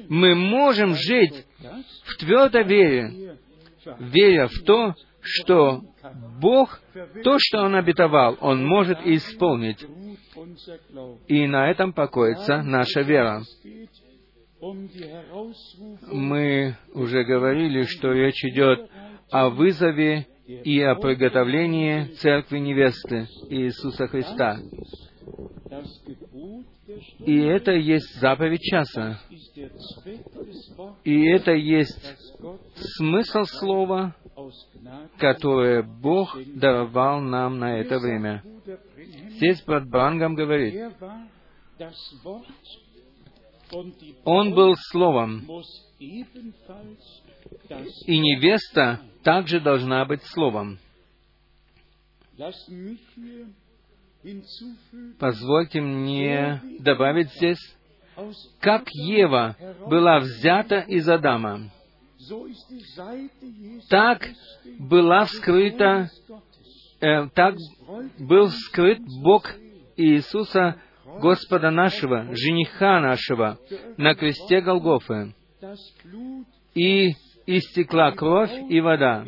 [0.07, 1.45] Мы можем жить
[2.05, 3.35] в твердой вере,
[3.99, 5.81] веря в то, что
[6.39, 6.79] Бог,
[7.23, 9.85] то, что Он обетовал, Он может исполнить.
[11.27, 13.43] И на этом покоится наша вера.
[16.11, 18.89] Мы уже говорили, что речь идет
[19.31, 24.59] о вызове и о приготовлении Церкви Невесты Иисуса Христа.
[27.19, 29.21] И это есть заповедь часа.
[31.03, 32.17] И это есть
[32.97, 34.15] смысл слова,
[35.19, 38.43] которое Бог даровал нам на это время.
[39.29, 40.75] Здесь брат Брангам говорит,
[44.23, 45.47] он был Словом,
[45.99, 46.25] и
[48.19, 50.79] невеста также должна быть Словом.
[55.19, 57.59] Позвольте мне добавить здесь,
[58.59, 59.55] как Ева
[59.87, 61.69] была взята из Адама,
[63.89, 64.27] так
[64.77, 66.09] была вскрыта,
[66.99, 67.55] э, так
[68.19, 69.49] был вскрыт Бог
[69.95, 70.81] Иисуса
[71.17, 73.57] Господа нашего, жениха нашего,
[73.97, 75.33] на кресте Голгофы.
[76.75, 77.13] И
[77.45, 79.25] истекла кровь и вода.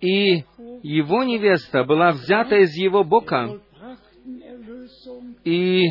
[0.00, 0.44] И
[0.82, 3.58] его невеста была взята из его бока,
[5.44, 5.88] и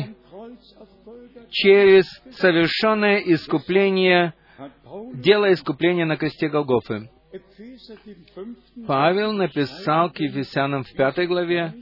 [1.50, 4.34] через совершенное искупление,
[5.14, 7.10] дело искупления на кресте Голгофы.
[8.86, 11.74] Павел написал к Ефесянам в пятой главе,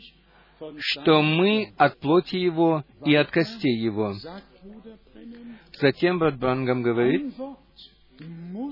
[0.79, 4.15] что мы от плоти Его и от костей Его.
[5.81, 7.35] Затем брат Брангам говорит,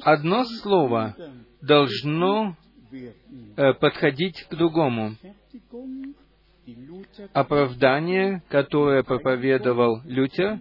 [0.03, 1.17] одно слово
[1.61, 2.57] должно
[3.57, 5.17] э, подходить к другому.
[7.33, 10.61] Оправдание, которое проповедовал Лютер,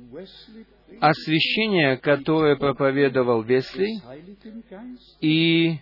[0.99, 4.01] освящение, которое проповедовал Весли,
[5.21, 5.77] и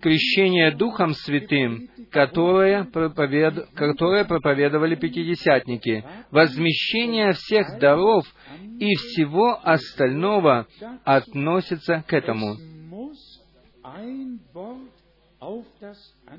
[0.00, 3.70] крещение Духом Святым, которое, проповед...
[3.74, 8.26] которое проповедовали пятидесятники, возмещение всех даров
[8.78, 10.66] и всего остального
[11.04, 12.56] относится к этому.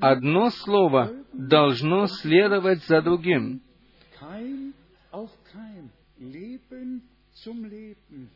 [0.00, 3.60] Одно слово должно следовать за другим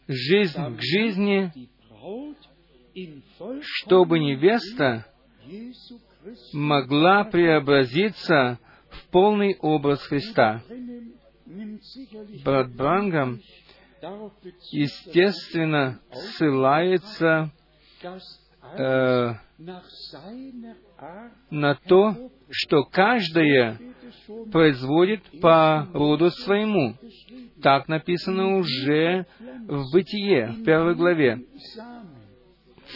[0.08, 1.52] жизнь к жизни,
[3.60, 5.06] чтобы невеста
[6.52, 10.62] могла преобразиться в полный образ Христа.
[12.44, 13.40] Брат Брангам,
[14.70, 17.52] естественно, ссылается
[18.78, 19.34] э,
[21.50, 23.78] на то, что каждое
[24.52, 26.94] производит по роду своему.
[27.62, 29.26] Так написано уже
[29.66, 31.40] в Бытие, в первой главе.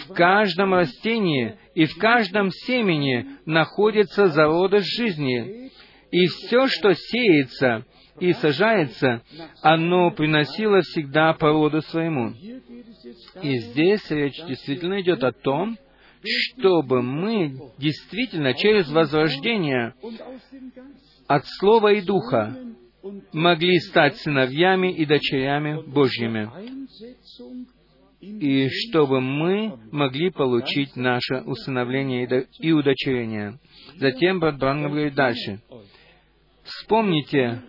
[0.06, 5.70] В каждом растении и в каждом семени находится зародыш жизни.
[6.10, 7.84] И все, что сеется
[8.20, 9.22] и сажается,
[9.62, 12.32] оно приносило всегда по роду своему.
[13.42, 15.76] И здесь речь действительно идет о том,
[16.58, 19.94] чтобы мы действительно через возрождение
[21.28, 22.56] от Слова и Духа
[23.32, 26.50] могли стать сыновьями и дочерями Божьими,
[28.20, 33.58] и чтобы мы могли получить наше усыновление и удочерение.
[33.96, 35.60] Затем брат Брангам говорит дальше.
[36.64, 37.62] Вспомните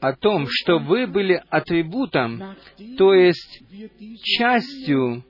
[0.00, 2.56] о том, что вы были атрибутом,
[2.96, 3.62] то есть
[4.22, 5.24] частью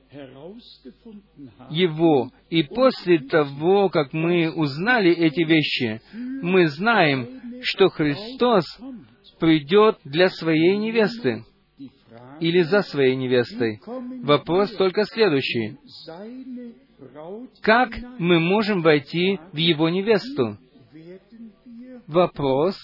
[1.71, 2.31] его.
[2.51, 8.64] И после того, как мы узнали эти вещи, мы знаем, что Христос
[9.39, 11.45] придет для своей невесты
[12.41, 13.81] или за своей невестой.
[14.23, 15.77] Вопрос только следующий.
[17.62, 20.59] Как мы можем войти в его невесту?
[22.07, 22.77] Вопрос,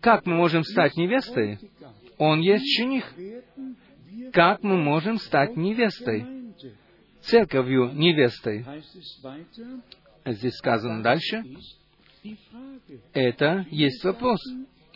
[0.00, 1.58] как мы можем стать невестой?
[2.18, 3.14] Он есть жених.
[4.32, 6.35] Как мы можем стать невестой?
[7.26, 8.64] Церковью невестой.
[10.24, 11.42] Здесь сказано дальше.
[13.12, 14.40] Это есть вопрос.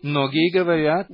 [0.03, 1.09] Многие говорят,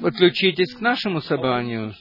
[0.00, 1.92] подключитесь к нашему собранию.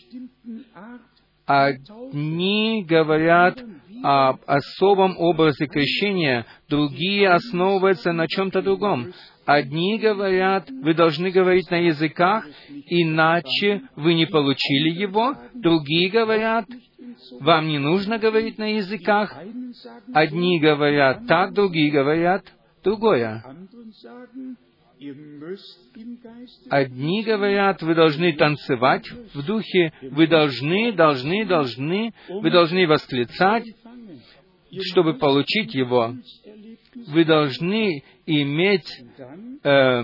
[1.46, 3.60] Одни говорят
[4.04, 9.14] об особом образе крещения, другие основываются на чем-то другом.
[9.50, 12.46] Одни говорят, вы должны говорить на языках,
[12.86, 15.36] иначе вы не получили его.
[15.56, 16.68] Другие говорят,
[17.40, 19.36] вам не нужно говорить на языках.
[20.14, 22.46] Одни говорят так, другие говорят
[22.84, 23.44] другое.
[26.70, 33.66] Одни говорят, вы должны танцевать в духе, вы должны, должны, должны, вы должны восклицать,
[34.92, 36.14] чтобы получить его.
[37.08, 38.88] Вы должны иметь
[39.64, 40.04] э,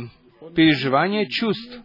[0.56, 1.82] переживание чувств.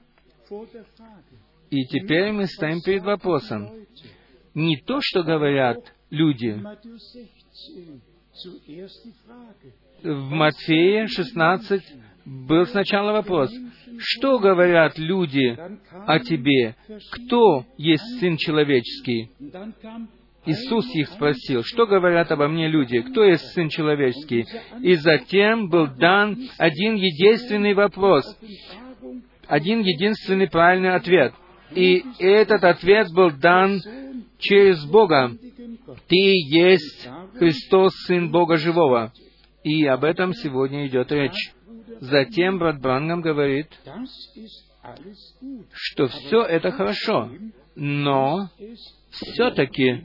[1.71, 3.71] И теперь мы стоим перед вопросом.
[4.55, 5.79] Не то, что говорят
[6.09, 6.61] люди.
[10.03, 11.83] В Матфея 16
[12.25, 13.53] был сначала вопрос,
[13.99, 15.59] что говорят люди
[16.07, 16.75] о тебе?
[17.13, 19.31] Кто есть Сын Человеческий?
[20.47, 24.47] Иисус их спросил, что говорят обо мне люди, кто есть Сын Человеческий?
[24.81, 28.25] И затем был дан один единственный вопрос,
[29.47, 31.35] один единственный правильный ответ.
[31.73, 33.81] И этот ответ был дан
[34.39, 35.31] через Бога.
[36.09, 39.13] Ты есть Христос, Сын Бога Живого.
[39.63, 41.53] И об этом сегодня идет речь.
[42.01, 43.69] Затем брат Брангам говорит,
[45.73, 47.31] что все это хорошо,
[47.77, 48.49] но
[49.11, 50.03] все-таки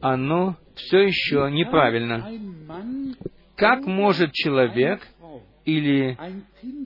[0.00, 2.30] оно все еще неправильно.
[3.56, 5.06] Как может человек
[5.64, 6.18] или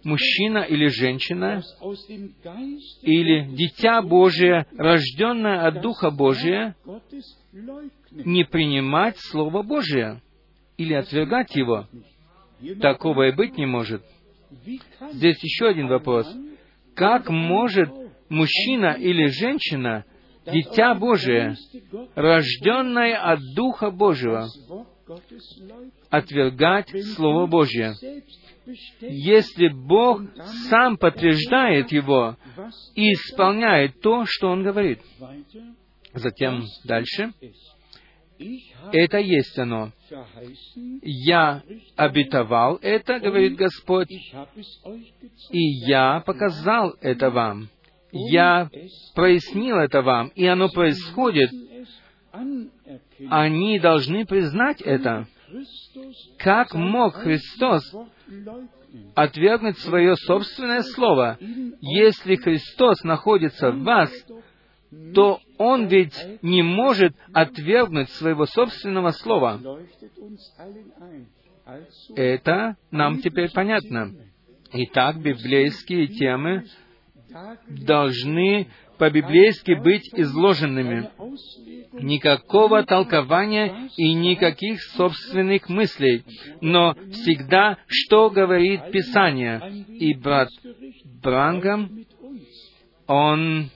[0.05, 1.62] мужчина или женщина
[3.03, 6.76] или дитя Божие, рожденное от Духа Божия,
[8.12, 10.20] не принимать Слово Божие
[10.76, 11.86] или отвергать его?
[12.80, 14.03] Такого и быть не может.
[15.12, 16.26] Здесь еще один вопрос.
[16.95, 17.91] Как может
[18.28, 20.05] мужчина или женщина
[20.53, 21.57] Дитя Божие,
[22.15, 24.49] рожденное от Духа Божьего,
[26.11, 27.95] отвергать Слово Божье.
[29.01, 30.23] Если Бог
[30.69, 32.37] сам подтверждает его
[32.95, 35.01] и исполняет то, что Он говорит.
[36.13, 37.33] Затем дальше.
[38.93, 39.91] Это есть оно.
[41.03, 41.63] Я
[41.97, 44.11] обетовал это, говорит Господь,
[45.51, 47.69] и я показал это вам.
[48.13, 48.71] Я
[49.15, 51.51] прояснил это вам, и оно происходит.
[53.29, 55.27] Они должны признать это.
[56.39, 57.83] Как мог Христос
[59.15, 61.39] отвергнуть свое собственное Слово?
[61.81, 64.11] Если Христос находится в вас,
[65.15, 69.61] то Он ведь не может отвергнуть своего собственного Слова.
[72.17, 74.13] Это нам теперь понятно.
[74.73, 76.65] Итак, библейские темы
[77.68, 78.68] должны
[78.99, 81.11] по-библейски быть изложенными.
[81.93, 86.24] Никакого толкования и никаких собственных мыслей,
[86.61, 89.85] но всегда, что говорит Писание.
[89.89, 90.49] И брат
[91.22, 92.05] Брангам,
[93.07, 93.70] он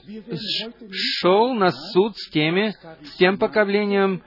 [0.90, 4.22] шел на суд с теми, с тем поколением,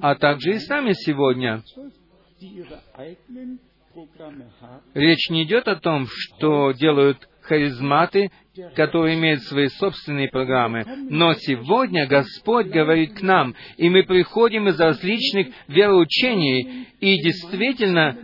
[0.00, 1.62] а также и с нами сегодня.
[4.94, 8.30] Речь не идет о том, что делают харизматы,
[8.76, 10.84] которые имеют свои собственные программы.
[11.10, 18.16] Но сегодня Господь говорит к нам, и мы приходим из различных вероучений, и действительно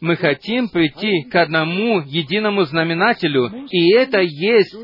[0.00, 4.74] мы хотим прийти к одному единому знаменателю, и это есть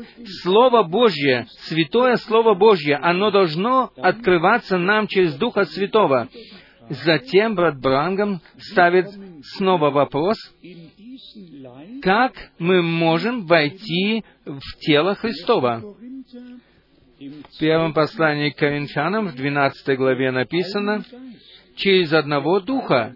[0.43, 2.97] Слово Божье, Святое Слово Божье.
[2.97, 6.29] Оно должно открываться нам через Духа Святого.
[6.89, 9.07] Затем брат Брангам ставит
[9.57, 10.37] снова вопрос,
[12.01, 15.81] как мы можем войти в тело Христова.
[17.19, 21.03] В первом послании к Коринфянам, в 12 главе написано,
[21.75, 23.15] «Через одного Духа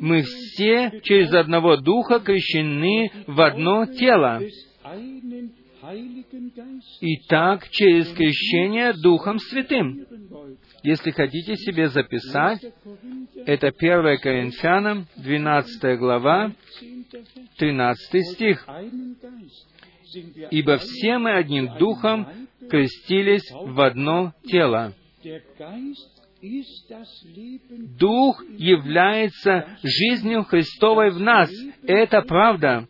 [0.00, 4.40] мы все через одного Духа крещены в одно тело,
[7.00, 10.06] и так через крещение Духом Святым.
[10.84, 12.62] Если хотите себе записать,
[13.46, 16.52] это 1 Коринфянам, 12 глава,
[17.56, 18.68] 13 стих.
[20.50, 22.28] «Ибо все мы одним духом
[22.68, 24.92] крестились в одно тело».
[27.98, 31.50] Дух является жизнью Христовой в нас.
[31.84, 32.86] Это правда.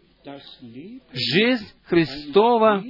[1.13, 2.83] Жизнь Христова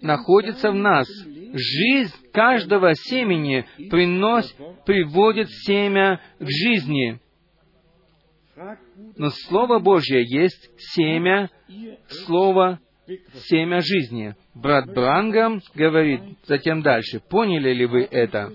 [0.00, 1.06] находится в нас.
[1.52, 7.20] Жизнь каждого семени приносит, приводит семя к жизни.
[9.16, 11.50] Но Слово Божье есть семя,
[12.26, 12.80] Слово
[13.48, 14.34] семя жизни.
[14.54, 17.20] Брат Брангам говорит затем дальше.
[17.20, 18.52] Поняли ли вы это?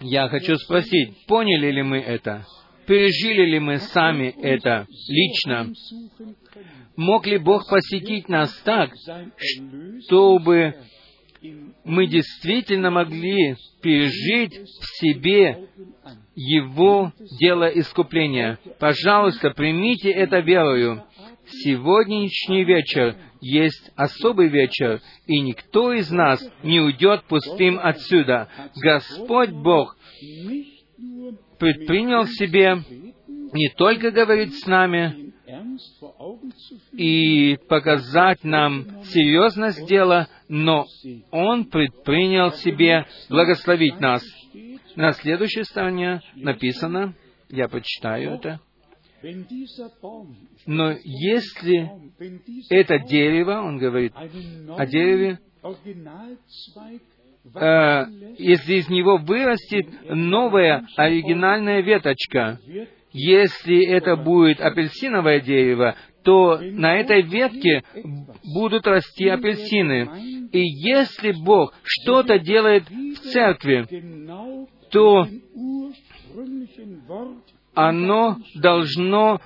[0.00, 2.44] Я хочу спросить, поняли ли мы это?
[2.86, 5.72] Пережили ли мы сами это лично?
[6.96, 8.90] Мог ли Бог посетить нас так,
[10.06, 10.74] чтобы
[11.84, 15.68] мы действительно могли пережить в себе
[16.34, 18.58] Его дело искупления?
[18.78, 21.04] Пожалуйста, примите это верою.
[21.46, 28.48] Сегодняшний вечер есть особый вечер, и никто из нас не уйдет пустым отсюда.
[28.76, 29.96] Господь Бог
[31.64, 32.76] предпринял себе
[33.26, 35.32] не только говорить с нами
[36.92, 40.84] и показать нам серьезность дела, но
[41.30, 44.22] Он предпринял себе благословить нас.
[44.94, 47.14] На следующей стороне написано,
[47.48, 48.60] я прочитаю это,
[50.66, 51.90] но если
[52.68, 55.38] это дерево, он говорит о дереве,
[57.54, 58.04] э,
[58.38, 62.58] если из него вырастет новая оригинальная веточка,
[63.12, 67.84] если это будет апельсиновое дерево, то на этой ветке
[68.54, 70.48] будут расти апельсины.
[70.52, 73.86] И если Бог что-то делает в церкви,
[74.90, 75.26] то
[77.74, 79.40] оно должно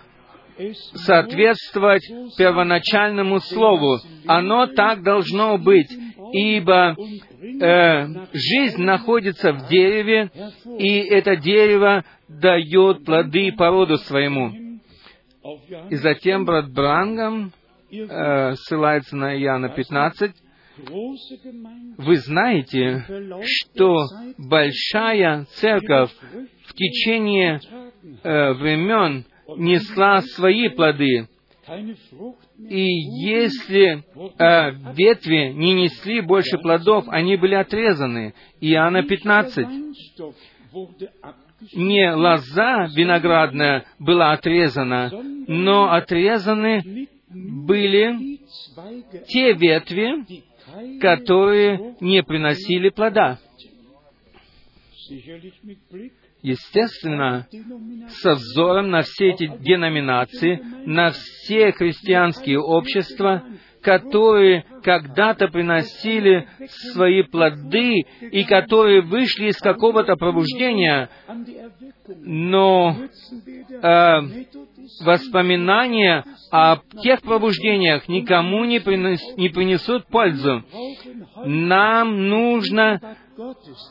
[0.94, 2.02] соответствовать
[2.36, 3.98] первоначальному слову.
[4.26, 5.88] Оно так должно быть,
[6.32, 10.30] ибо э, жизнь находится в дереве,
[10.78, 14.52] и это дерево дает плоды по роду своему.
[15.90, 17.52] И затем брат Брангам
[17.90, 20.32] э, ссылается на Иоанна 15,
[21.96, 23.04] вы знаете,
[23.44, 24.04] что
[24.38, 26.10] большая церковь
[26.66, 27.60] в течение
[28.22, 29.24] э, времен
[29.56, 31.28] несла свои плоды.
[32.58, 34.04] И если
[34.38, 38.34] э, ветви не несли больше плодов, они были отрезаны.
[38.60, 39.66] Иоанна 15.
[41.74, 45.10] Не лоза виноградная была отрезана,
[45.48, 48.38] но отрезаны были
[49.28, 50.42] те ветви,
[51.00, 53.38] которые не приносили плода.
[56.48, 57.46] Естественно,
[58.08, 63.44] со взором на все эти деноминации, на все христианские общества,
[63.82, 66.48] которые когда-то приносили
[66.94, 68.00] свои плоды
[68.32, 71.10] и которые вышли из какого-то пробуждения,
[72.06, 74.20] но э,
[75.04, 80.64] воспоминания о тех пробуждениях никому не, принес, не принесут пользу.
[81.44, 83.18] Нам нужно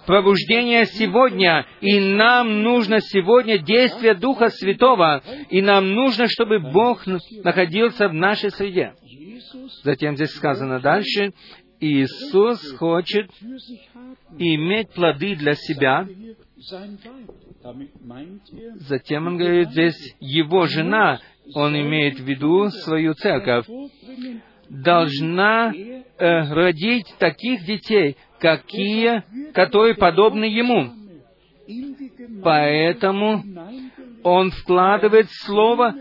[0.05, 7.05] пробуждение сегодня, и нам нужно сегодня действие Духа Святого, и нам нужно, чтобы Бог
[7.43, 8.93] находился в нашей среде.
[9.83, 11.33] Затем здесь сказано дальше,
[11.79, 13.29] Иисус хочет
[14.37, 16.07] иметь плоды для себя.
[18.75, 21.19] Затем он говорит здесь, его жена,
[21.53, 23.65] он имеет в виду свою церковь,
[24.69, 29.23] должна э, родить таких детей, какие,
[29.53, 30.91] которые подобны ему.
[32.43, 33.43] Поэтому
[34.23, 35.95] он вкладывает слово,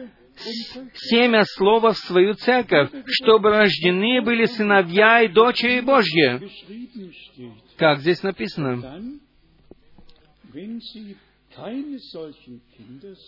[0.95, 6.41] семя слова в свою церковь, чтобы рождены были сыновья и дочери Божьи.
[7.77, 9.01] Как здесь написано?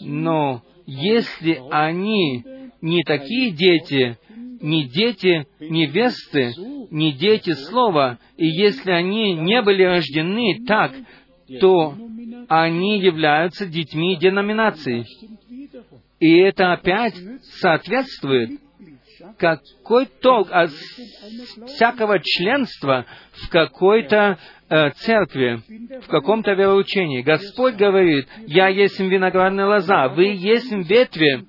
[0.01, 2.45] Но если они
[2.81, 4.19] не такие дети,
[4.61, 6.53] не дети невесты,
[6.91, 10.93] не дети слова, и если они не были рождены так,
[11.61, 11.95] то
[12.49, 15.05] они являются детьми деноминаций.
[16.21, 17.15] И это опять
[17.61, 18.61] соответствует
[19.37, 20.71] какой толк от
[21.67, 24.39] всякого членства в какой-то
[24.69, 25.61] э, церкви,
[26.03, 27.23] в каком-то вероучении.
[27.23, 31.45] Господь говорит, «Я есть виноградная лоза, вы есть ветви».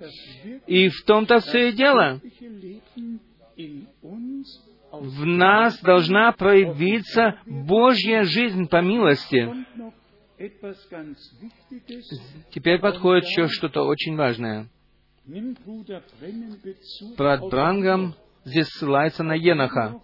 [0.67, 2.21] И в том-то все и дело.
[4.91, 9.49] В нас должна проявиться Божья жизнь по милости.
[12.51, 14.69] Теперь подходит еще что-то очень важное.
[17.17, 19.99] Брат Брангам здесь ссылается на Еноха.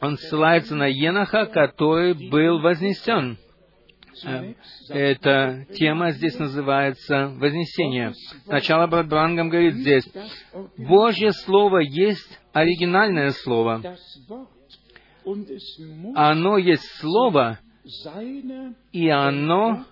[0.00, 3.38] Он ссылается на Еноха, который был вознесен.
[4.24, 4.54] Э,
[4.88, 8.12] эта тема здесь называется «Вознесение».
[8.44, 10.04] Сначала брат Брангам говорит здесь,
[10.76, 13.82] Божье Слово есть оригинальное Слово.
[16.14, 17.58] Оно есть Слово,
[18.92, 19.84] и оно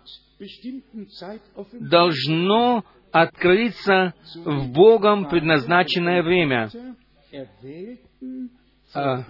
[1.80, 6.70] должно открыться в Богом предназначенное время.
[8.94, 9.24] А,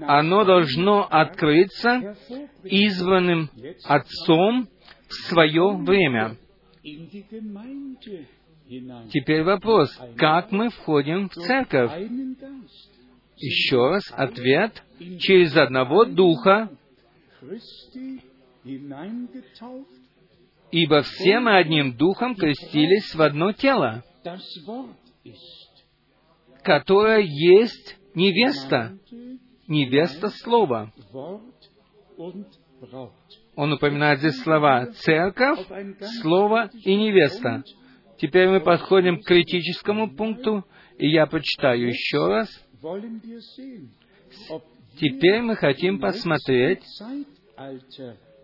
[0.00, 2.16] оно должно открыться
[2.64, 3.50] избранным
[3.84, 4.68] Отцом
[5.08, 6.36] в свое время.
[9.10, 11.90] Теперь вопрос, как мы входим в церковь?
[13.36, 14.82] Еще раз, ответ—
[15.20, 16.70] через одного Духа,
[20.70, 24.04] ибо все мы одним Духом крестились в одно тело,
[26.62, 28.98] которое есть невеста,
[29.68, 30.92] невеста слова.
[33.54, 35.60] Он упоминает здесь слова «церковь»,
[36.22, 37.62] «слово» и «невеста».
[38.18, 40.64] Теперь мы подходим к критическому пункту,
[40.98, 42.48] и я прочитаю еще раз.
[44.96, 46.82] Теперь мы хотим посмотреть,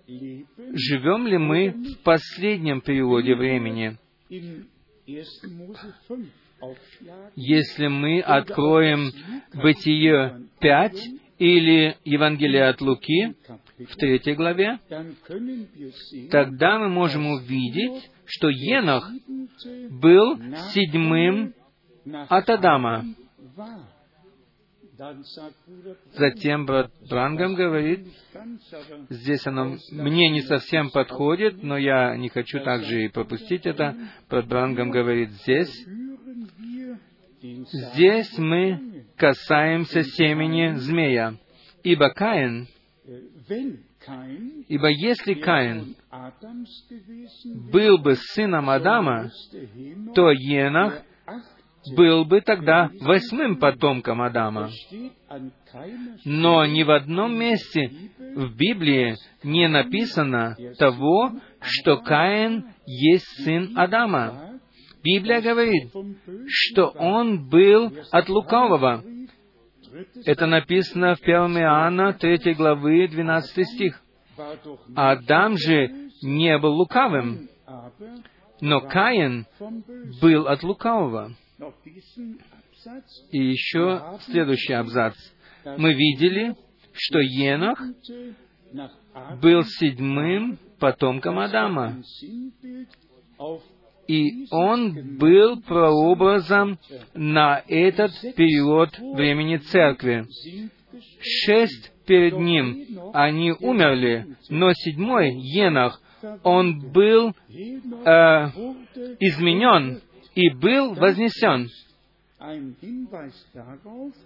[0.07, 3.99] живем ли мы в последнем периоде времени.
[7.37, 9.11] Если мы откроем
[9.53, 11.09] Бытие 5
[11.39, 13.35] или Евангелие от Луки
[13.79, 14.79] в третьей главе,
[16.31, 19.11] тогда мы можем увидеть, что Енох
[19.91, 20.39] был
[20.73, 21.55] седьмым
[22.29, 23.05] от Адама.
[26.13, 28.07] Затем брат Брангам говорит,
[29.11, 33.97] здесь оно мне не совсем подходит, но я не хочу также и пропустить это.
[34.31, 35.85] Брат Брангам говорит здесь,
[37.45, 41.35] здесь мы касаемся семени змея,
[41.83, 42.67] ибо Каин,
[44.69, 45.95] ибо если Каин
[47.71, 49.31] был бы сыном Адама,
[50.15, 51.03] то Енах
[51.95, 54.71] был бы тогда восьмым потомком Адама.
[56.25, 64.54] Но ни в одном месте в Библии не написано того, что Каин есть сын Адама.
[65.05, 65.93] Библия говорит,
[66.49, 69.05] что он был от лукавого.
[70.25, 74.03] Это написано в 1 Иоанна 3 главы 12 стих.
[74.97, 77.49] Адам же не был лукавым,
[78.63, 79.47] но Каин
[80.23, 81.33] был от лукавого.
[83.31, 85.15] И еще следующий абзац.
[85.65, 86.55] Мы видели,
[86.93, 87.79] что Енох
[89.41, 92.03] был седьмым потомком Адама.
[94.07, 96.79] И он был прообразом
[97.15, 100.27] на этот период времени церкви.
[101.21, 106.01] Шесть перед ним они умерли, но седьмой, Енах,
[106.43, 107.33] он был э,
[109.21, 110.01] изменен
[110.35, 111.69] и был вознесен.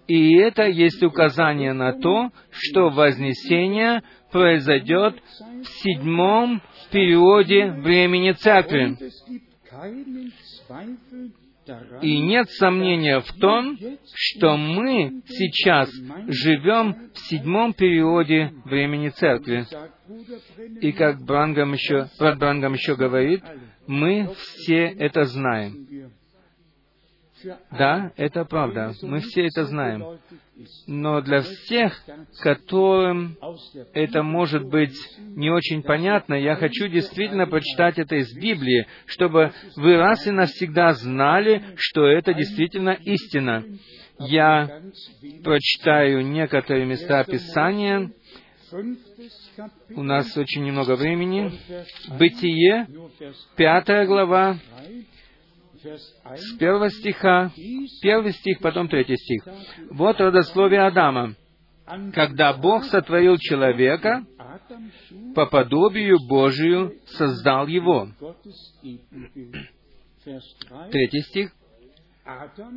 [0.07, 6.61] И это есть указание на то, что вознесение произойдет в седьмом
[6.91, 8.97] периоде времени церкви.
[12.01, 13.77] И нет сомнения в том,
[14.13, 19.67] что мы сейчас живем в седьмом периоде времени церкви.
[20.81, 23.43] И как Брангам еще, брат Брангам еще говорит,
[23.85, 26.11] мы все это знаем.
[27.71, 28.93] Да, это правда.
[29.01, 30.19] Мы все это знаем.
[30.87, 32.03] Но для всех,
[32.41, 33.37] которым
[33.93, 39.97] это может быть не очень понятно, я хочу действительно прочитать это из Библии, чтобы вы
[39.97, 43.63] раз и навсегда знали, что это действительно истина.
[44.19, 44.81] Я
[45.43, 48.11] прочитаю некоторые места Писания.
[49.95, 51.51] У нас очень немного времени.
[52.19, 52.87] Бытие,
[53.55, 54.57] пятая глава,
[55.83, 57.51] с первого стиха,
[58.01, 59.43] первый стих, потом третий стих.
[59.91, 61.35] Вот родословие Адама.
[62.13, 64.25] Когда Бог сотворил человека,
[65.35, 68.09] по подобию Божию создал его.
[70.91, 71.51] Третий стих.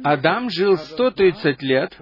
[0.03, 1.98] Адам жил 130 лет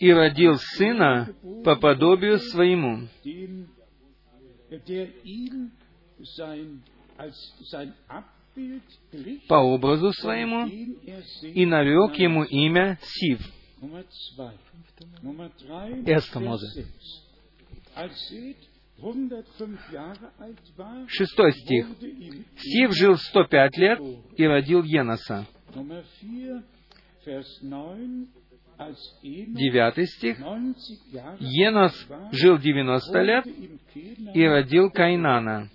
[0.00, 1.34] и родил сына
[1.64, 3.08] по подобию своему,
[9.48, 13.40] по образу своему и нарек ему имя Сив.
[16.06, 16.86] Эскамозы.
[21.08, 21.86] Шестой стих.
[22.58, 24.00] Сив жил 105 лет
[24.36, 25.46] и родил Еноса.
[29.22, 30.38] Девятый стих.
[31.38, 33.46] Енос жил 90 лет
[34.34, 35.70] и родил Кайнана.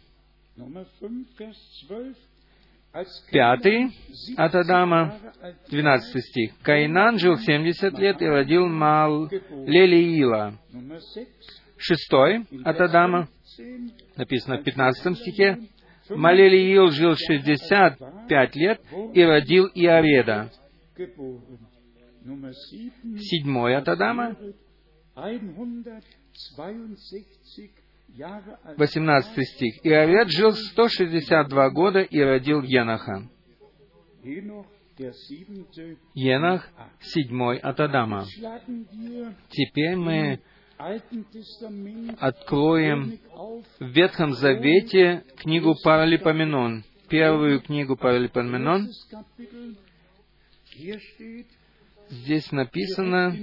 [3.29, 3.91] Пятый
[4.37, 5.19] от Адама,
[5.69, 6.53] 12 стих.
[6.61, 10.57] Каинан жил 70 лет и родил Мал Лелиила.
[11.77, 13.27] Шестой от Адама,
[14.15, 15.59] написано в 15 стихе.
[16.09, 18.81] Малелиил жил 65 лет
[19.13, 20.51] и родил Иореда.
[23.19, 24.37] седьмой от Адама,
[28.77, 29.85] 18 стих.
[29.85, 33.27] Иовед жил 162 года и родил Еноха.
[36.13, 36.69] Енах
[37.01, 38.25] седьмой от Адама.
[39.49, 40.39] Теперь мы
[42.19, 43.19] откроем
[43.79, 48.89] в Ветхом Завете книгу Паралипоменон, первую книгу Паралипоменон.
[52.09, 53.35] Здесь написано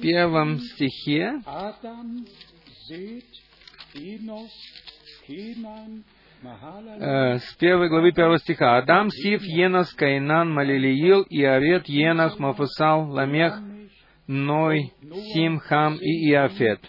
[0.00, 1.40] первом стихе,
[7.00, 8.76] э, с первой главы первого стиха.
[8.76, 13.58] Адам, Сиф, Енос, Каинан, Малилиил, Иарет, Енах, Мафусал, Ламех,
[14.26, 14.92] Ной,
[15.32, 16.80] Сим, Хам и Иафет.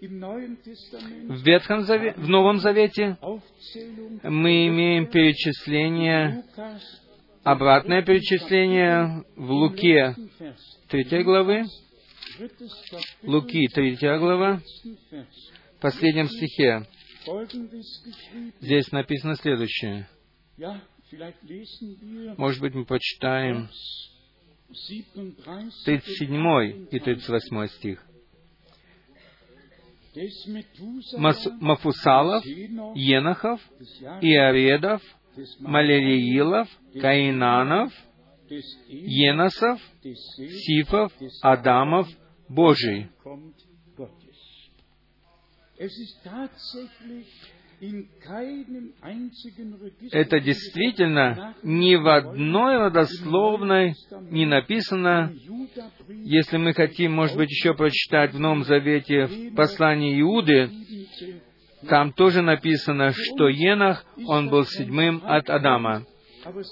[0.00, 3.16] В Ветхом Завете, в Новом Завете
[4.22, 6.44] мы имеем перечисление,
[7.42, 10.14] обратное перечисление в Луке
[10.88, 11.64] 3 главы,
[13.22, 14.60] Луки 3 глава,
[15.76, 16.86] в последнем стихе.
[18.60, 20.08] Здесь написано следующее.
[22.36, 23.68] Может быть, мы почитаем
[25.84, 28.06] 37 и 38 стих.
[31.60, 32.44] Мафусалов,
[32.94, 33.60] Енахов,
[34.20, 35.02] Иаредов,
[35.60, 36.68] Малериилов,
[37.00, 37.92] Каинанов,
[38.88, 42.08] Еносов, Сифов, Адамов,
[42.48, 43.08] Божий.
[50.12, 53.94] Это действительно ни в одной родословной
[54.30, 55.34] не написано,
[56.08, 60.70] если мы хотим, может быть, еще прочитать в Новом Завете в послании Иуды,
[61.86, 66.04] там тоже написано, что Енах, он был седьмым от Адама.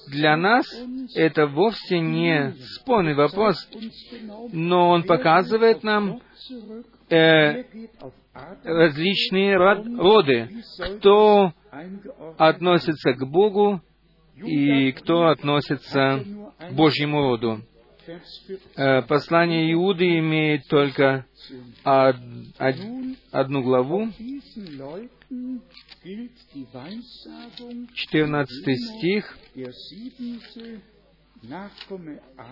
[0.09, 0.67] Для нас
[1.15, 3.57] это вовсе не спорный вопрос,
[4.53, 6.21] но он показывает нам
[7.11, 7.65] э,
[8.63, 10.51] различные роды,
[10.99, 11.53] кто
[12.39, 13.81] относится к Богу
[14.37, 16.25] и кто относится
[16.59, 17.61] к Божьему роду.
[18.77, 21.25] Э, послание Иуды имеет только
[21.85, 24.09] одну главу,
[27.95, 29.39] 14 стих,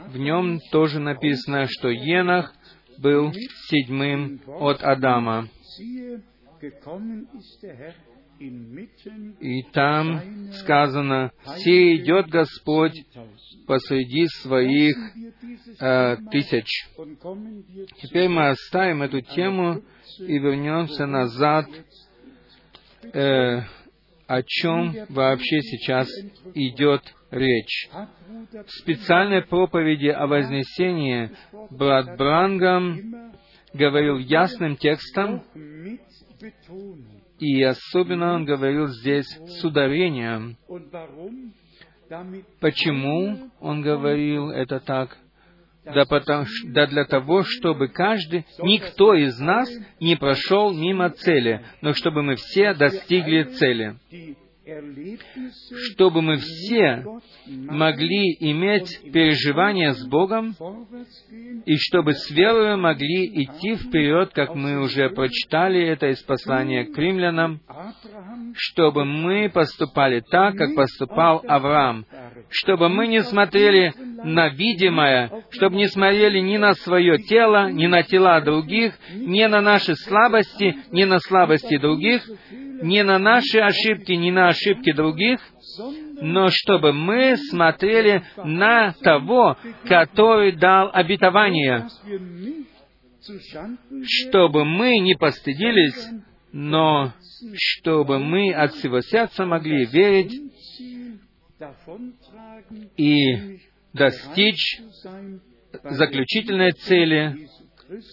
[0.09, 2.55] в нем тоже написано, что Енах
[2.99, 3.33] был
[3.69, 5.49] седьмым от Адама.
[9.41, 13.05] И там сказано, «Се идет Господь
[13.67, 14.97] посреди своих
[15.79, 16.89] э, тысяч».
[18.01, 19.83] Теперь мы оставим эту тему
[20.19, 21.67] и вернемся назад,
[23.13, 23.63] э,
[24.27, 26.09] о чем вообще сейчас
[26.55, 27.89] идет речь.
[28.53, 31.31] В специальной проповеди о Вознесении
[31.71, 33.33] брат Брангам
[33.73, 35.43] говорил ясным текстом,
[37.39, 40.57] и особенно он говорил здесь с ударением.
[42.61, 45.17] Почему он говорил это так?
[45.85, 49.69] Да, потому, да для того, чтобы каждый, никто из нас
[50.01, 53.97] не прошел мимо цели, но чтобы мы все достигли цели
[55.93, 57.05] чтобы мы все
[57.47, 60.55] могли иметь переживания с Богом,
[61.67, 66.97] и чтобы с верой могли идти вперед, как мы уже прочитали это из послания к
[66.97, 67.61] римлянам,
[68.55, 72.07] чтобы мы поступали так, как поступал Авраам,
[72.49, 73.93] чтобы мы не смотрели
[74.25, 79.61] на видимое, чтобы не смотрели ни на свое тело, ни на тела других, ни на
[79.61, 82.23] наши слабости, ни на слабости других,
[82.83, 85.41] не на наши ошибки, не на ошибки других,
[86.21, 91.89] но чтобы мы смотрели на того, который дал обетование,
[94.05, 96.09] чтобы мы не постыдились,
[96.53, 97.13] но
[97.55, 100.41] чтобы мы от всего сердца могли верить
[102.97, 103.61] и
[103.93, 104.81] достичь
[105.85, 107.49] заключительной цели,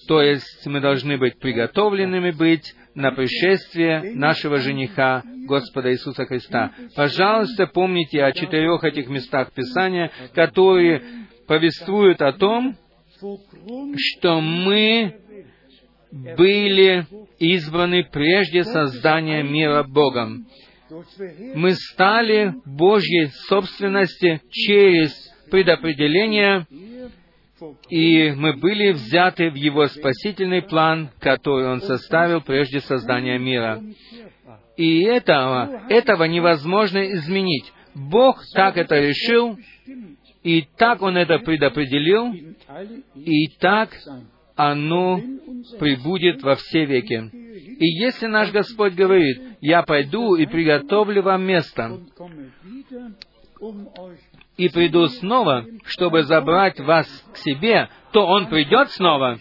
[0.08, 6.74] то есть мы должны быть приготовленными быть на пришествие нашего жениха Господа Иисуса Христа.
[6.96, 11.02] Пожалуйста, помните о четырех этих местах Писания, которые
[11.48, 12.76] повествуют о том,
[13.98, 15.16] что мы
[16.38, 17.06] были
[17.40, 20.46] избраны прежде создания мира Богом.
[21.56, 25.14] Мы стали Божьей собственности через
[25.50, 26.66] предопределение
[27.90, 33.82] и мы были взяты в Его спасительный план, который Он составил прежде создания мира.
[34.78, 37.72] И этого, этого невозможно изменить.
[37.96, 39.58] Бог так это решил,
[40.44, 42.34] и так Он это предопределил,
[43.16, 43.90] и так
[44.56, 45.22] оно
[45.80, 47.30] прибудет во все веки.
[47.34, 51.98] И если наш Господь говорит, «Я пойду и приготовлю вам место,
[54.60, 59.38] и приду снова, чтобы забрать вас к себе, то Он придет снова,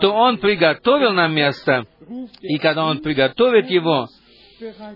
[0.00, 1.86] то Он приготовил нам место,
[2.40, 4.06] и когда Он приготовит его,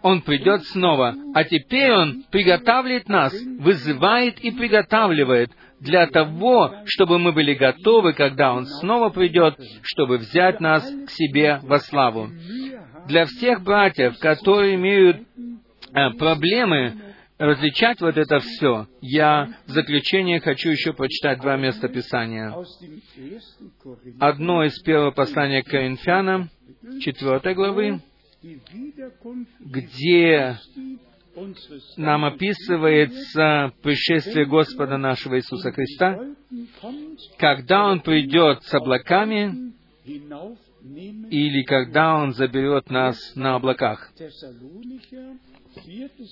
[0.02, 1.16] Он придет снова.
[1.34, 8.52] А теперь Он приготавливает нас, вызывает и приготавливает для того, чтобы мы были готовы, когда
[8.52, 12.28] Он снова придет, чтобы взять нас к себе во славу.
[13.08, 15.16] Для всех братьев, которые имеют
[15.92, 17.11] э, проблемы
[17.42, 22.54] различать вот это все, я в заключение хочу еще прочитать два места Писания.
[24.20, 26.50] Одно из первого послания к Коринфянам,
[27.00, 28.00] четвертой главы,
[29.58, 30.56] где
[31.96, 36.20] нам описывается пришествие Господа нашего Иисуса Христа,
[37.38, 39.72] когда Он придет с облаками,
[40.04, 44.12] или когда Он заберет нас на облаках.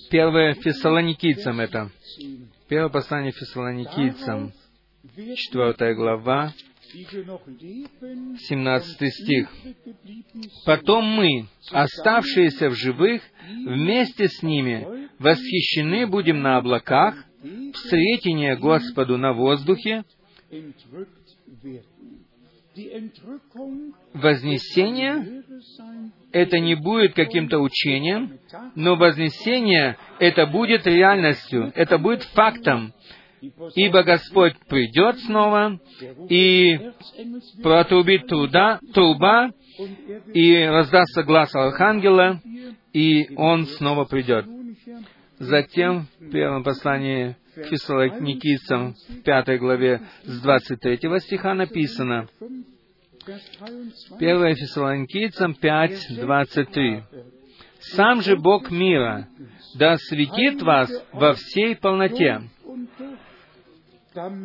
[0.09, 1.91] Первое Фессалоникийцам это.
[2.67, 4.53] Первое послание Фессалоникийцам,
[5.35, 6.53] четвертая глава,
[6.93, 9.49] 17 стих.
[10.65, 17.15] «Потом мы, оставшиеся в живых, вместе с ними восхищены будем на облаках,
[17.73, 20.03] встретение Господу на воздухе,
[24.13, 25.40] Вознесение—
[26.31, 28.39] это не будет каким-то учением,
[28.75, 32.93] но вознесение— это будет реальностью, это будет фактом,
[33.75, 35.79] ибо Господь придет снова
[36.29, 36.79] и
[37.63, 39.51] протрубит труда, труба,
[40.33, 42.39] и раздастся глаз Архангела,
[42.93, 44.45] и Он снова придет.
[45.39, 52.27] Затем в первом послании к Фессалоникийцам в пятой главе с 23 стиха написано,
[53.23, 57.03] 1 Фессалоникийцам 5, 23.
[57.95, 59.27] «Сам же Бог мира
[59.75, 62.41] да светит вас во всей полноте,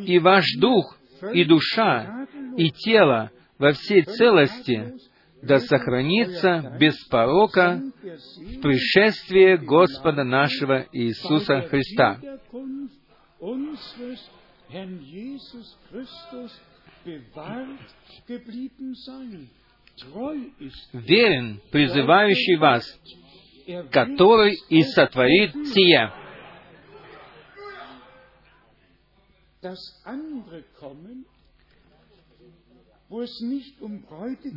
[0.06, 0.98] и ваш дух,
[1.32, 4.94] и душа, и тело во всей целости
[5.42, 12.18] да сохранится без порока в пришествии Господа нашего Иисуса Христа.
[20.92, 22.84] Верен призывающий вас,
[23.90, 26.12] который и сотворит сие.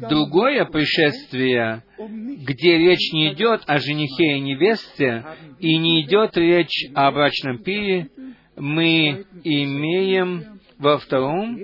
[0.09, 5.25] Другое пришествие, где речь не идет о женихе и невесте,
[5.59, 8.09] и не идет речь о брачном пире,
[8.55, 11.59] мы имеем во втором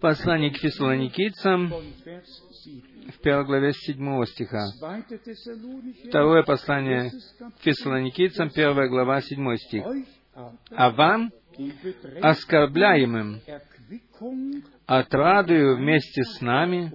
[0.00, 4.66] послании к фессалоникийцам, в первой главе седьмого стиха.
[6.08, 9.84] Второе послание к фессалоникийцам, первая глава, седьмой стих.
[10.70, 11.32] «А вам,
[12.20, 13.40] оскорбляемым,
[14.86, 16.92] отрадую вместе с нами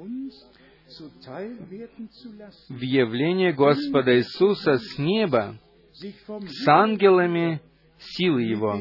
[2.70, 5.58] в явление Господа Иисуса с неба,
[5.94, 7.62] с ангелами
[8.00, 8.80] силы Его,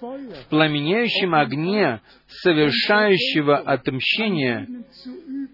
[0.00, 4.66] в пламенеющем огне совершающего отмщение,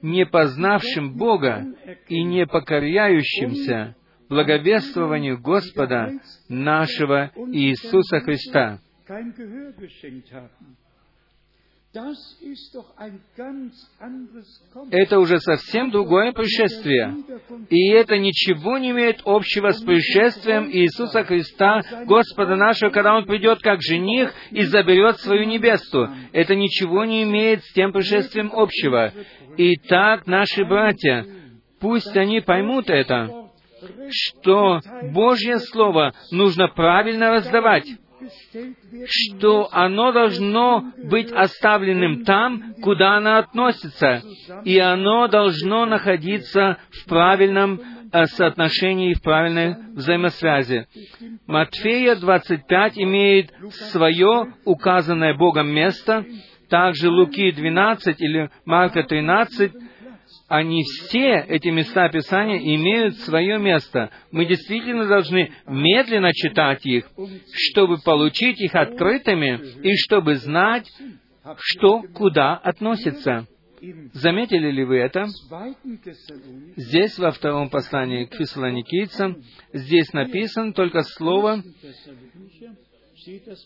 [0.03, 1.65] не познавшим Бога
[2.09, 3.97] и не покоряющимся
[4.29, 6.13] благовествованию Господа
[6.49, 8.79] нашего Иисуса Христа.
[14.91, 17.15] Это уже совсем другое пришествие.
[17.71, 23.61] И это ничего не имеет общего с пришествием Иисуса Христа, Господа нашего, когда Он придет
[23.61, 26.09] как жених и заберет свою невесту.
[26.33, 29.13] Это ничего не имеет с тем пришествием общего.
[29.57, 31.25] Итак, наши братья,
[31.79, 33.51] пусть они поймут это,
[34.11, 34.81] что
[35.13, 37.87] Божье Слово нужно правильно раздавать
[39.07, 44.23] что оно должно быть оставленным там, куда оно относится,
[44.65, 47.81] и оно должно находиться в правильном
[48.13, 50.87] э, соотношении и в правильной взаимосвязи.
[51.47, 53.53] Матфея 25 имеет
[53.91, 56.25] свое указанное Богом место,
[56.69, 59.73] также Луки 12 или Марка 13
[60.49, 64.11] они все, эти места Писания, имеют свое место.
[64.31, 67.11] Мы действительно должны медленно читать их,
[67.53, 70.91] чтобы получить их открытыми и чтобы знать,
[71.59, 73.47] что куда относится.
[74.13, 75.27] Заметили ли вы это?
[76.77, 79.43] Здесь, во втором послании к фессалоникийцам,
[79.73, 81.63] здесь написано только слово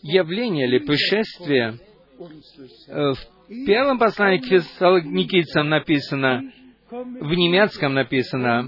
[0.03, 1.79] явление или пришествие.
[2.89, 6.51] Э, в первом послании к фессалоникийцам написано,
[6.91, 8.67] в немецком написано,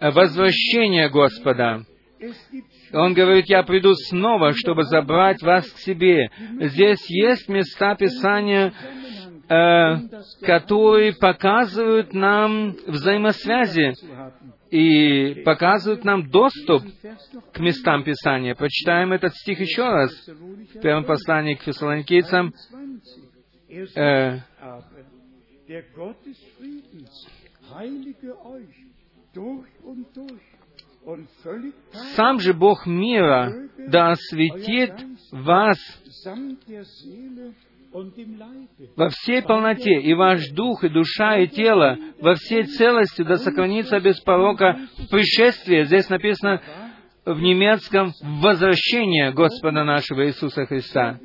[0.00, 1.84] возвращение Господа.
[2.92, 6.30] Он говорит, я приду снова, чтобы забрать вас к себе.
[6.60, 8.72] Здесь есть места Писания,
[9.48, 9.96] э,
[10.42, 13.94] которые показывают нам взаимосвязи
[14.70, 16.82] и показывают нам доступ
[17.52, 18.54] к местам Писания.
[18.54, 22.54] Прочитаем этот стих еще раз в первом послании к фессалоникийцам.
[23.96, 24.38] Э,
[32.16, 34.92] сам же Бог мира да осветит
[35.32, 35.78] вас
[38.96, 44.00] во всей полноте, и ваш дух, и душа, и тело во всей целости да сохранится
[44.00, 45.84] без порока в пришествии.
[45.84, 46.60] Здесь написано
[47.24, 51.18] в немецком «возвращение Господа нашего Иисуса Христа».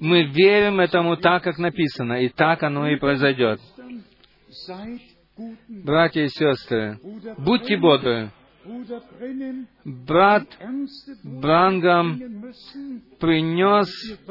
[0.00, 3.60] Мы верим этому так, как написано, и так оно и произойдет.
[5.68, 6.98] Братья и сестры,
[7.38, 8.30] будьте бодры.
[9.84, 10.44] Брат
[11.22, 12.18] Брангам
[13.20, 13.88] принес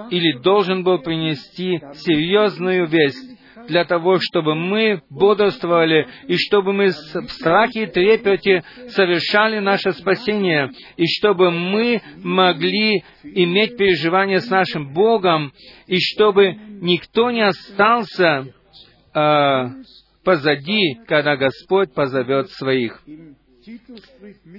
[0.10, 3.38] или должен был принести серьезную весть
[3.68, 10.72] для того, чтобы мы бодрствовали и чтобы мы в страхе и трепете совершали наше спасение,
[10.98, 15.54] и чтобы мы могли иметь переживание с нашим Богом,
[15.86, 18.48] и чтобы никто не остался
[19.14, 19.66] э,
[20.24, 23.02] позади, когда Господь позовет своих.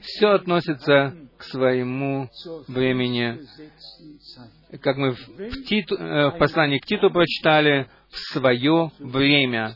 [0.03, 2.29] Все относится к своему
[2.69, 3.39] времени.
[4.81, 9.75] Как мы в, Титу, э, в послании к Титу прочитали, в свое время.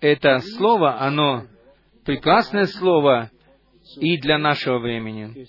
[0.00, 1.46] Это слово, оно
[2.04, 3.30] прекрасное слово
[3.96, 5.46] и для нашего времени.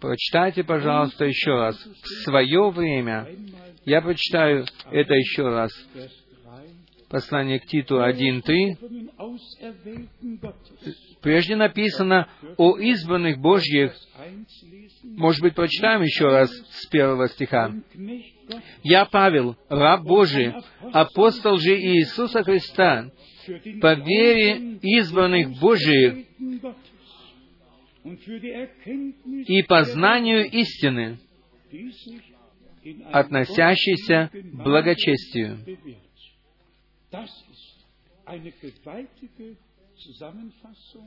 [0.00, 1.76] Прочитайте, пожалуйста, еще раз.
[1.76, 3.28] В свое время.
[3.84, 5.70] Я прочитаю это еще раз.
[7.08, 9.10] Послание к Титу 1.3.
[11.22, 13.94] Прежде написано о избранных Божьих.
[15.04, 17.72] Может быть, прочитаем еще раз с первого стиха.
[18.82, 20.52] «Я, Павел, раб Божий,
[20.92, 23.10] апостол же Иисуса Христа,
[23.80, 26.26] по вере избранных Божиих
[29.46, 31.18] и по знанию истины,
[33.12, 35.58] относящейся к благочестию.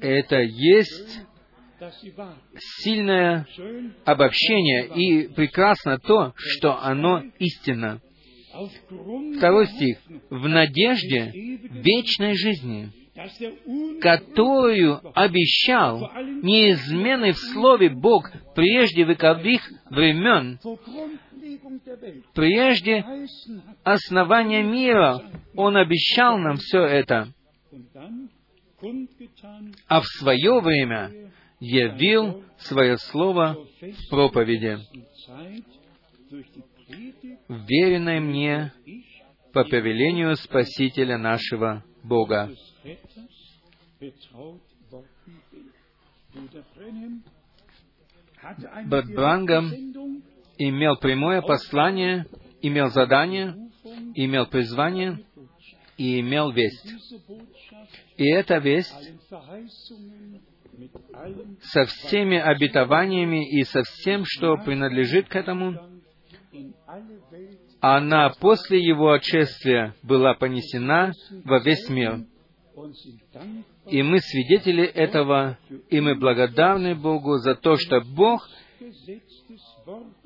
[0.02, 1.22] Это есть
[2.82, 3.48] сильное
[4.06, 8.02] обобщение, и прекрасно то, что оно истинно.
[9.38, 10.00] Второй стих.
[10.30, 12.92] «В надежде вечной жизни,
[14.02, 16.12] которую обещал.
[16.42, 20.60] Неизменный в Слове Бог прежде вековых времен,
[22.34, 23.06] прежде
[23.84, 25.22] основания мира,
[25.56, 27.28] Он обещал нам все это,
[29.88, 34.78] а в свое время явил свое слово в проповеди,
[37.50, 38.72] веренной мне
[39.54, 42.50] по повелению Спасителя нашего Бога.
[49.14, 49.72] Брангам
[50.58, 52.26] имел прямое послание,
[52.62, 53.56] имел задание,
[54.16, 55.20] имел призвание
[55.98, 56.94] и имел весть.
[58.18, 59.14] И эта весть
[61.62, 65.78] со всеми обетованиями и со всем, что принадлежит к этому,
[67.82, 72.26] она после его отшествия была понесена во весь мир.
[73.88, 75.58] И мы свидетели этого,
[75.90, 78.48] и мы благодарны Богу за то, что Бог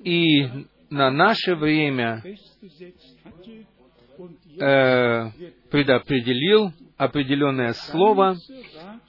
[0.04, 0.48] и
[0.90, 2.24] на наше время
[4.60, 5.30] э,
[5.72, 8.36] предопределил определенное слово,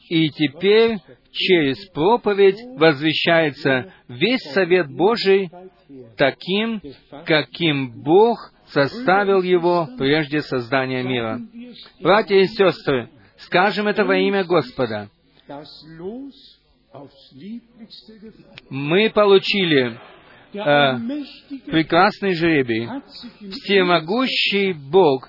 [0.09, 0.99] и теперь
[1.31, 5.51] через проповедь возвещается весь совет Божий
[6.17, 6.81] таким,
[7.27, 11.41] каким Бог составил его прежде создания мира.
[12.01, 13.11] Братья и сестры,
[13.45, 15.09] скажем это во имя Господа.
[18.71, 20.01] Мы получили
[20.53, 20.99] э,
[21.67, 22.89] прекрасный жребий.
[23.51, 25.29] Всемогущий Бог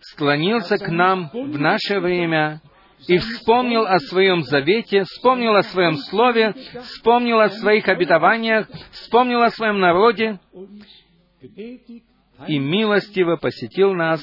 [0.00, 2.60] склонился к нам в наше время
[3.08, 9.50] и вспомнил о своем завете, вспомнил о своем слове, вспомнил о своих обетованиях, вспомнил о
[9.50, 10.38] своем народе
[12.46, 14.22] и милостиво посетил нас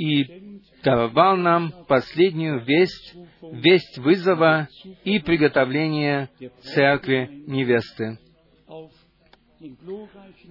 [0.00, 4.66] и даровал нам последнюю весть, весть вызова
[5.04, 6.30] и приготовления
[6.62, 8.18] церкви невесты.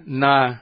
[0.05, 0.61] На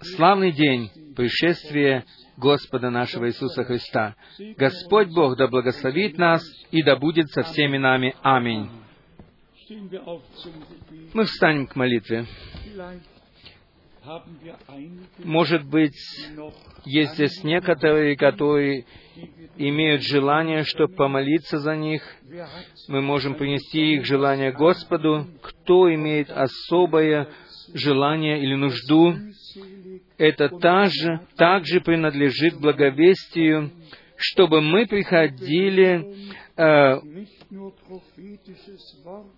[0.00, 2.04] славный день пришествия
[2.36, 4.14] Господа нашего Иисуса Христа.
[4.56, 6.40] Господь Бог да благословит нас
[6.70, 8.14] и да будет со всеми нами.
[8.22, 8.70] Аминь.
[11.12, 12.24] Мы встанем к молитве.
[15.24, 15.96] Может быть,
[16.84, 18.84] есть здесь некоторые, которые
[19.56, 22.02] имеют желание, чтобы помолиться за них.
[22.88, 25.26] Мы можем принести их желание Господу.
[25.42, 27.28] Кто имеет особое
[27.74, 29.14] желание или нужду,
[30.16, 33.70] это также, также принадлежит благовестию,
[34.16, 36.14] чтобы мы приходили
[36.56, 37.00] э,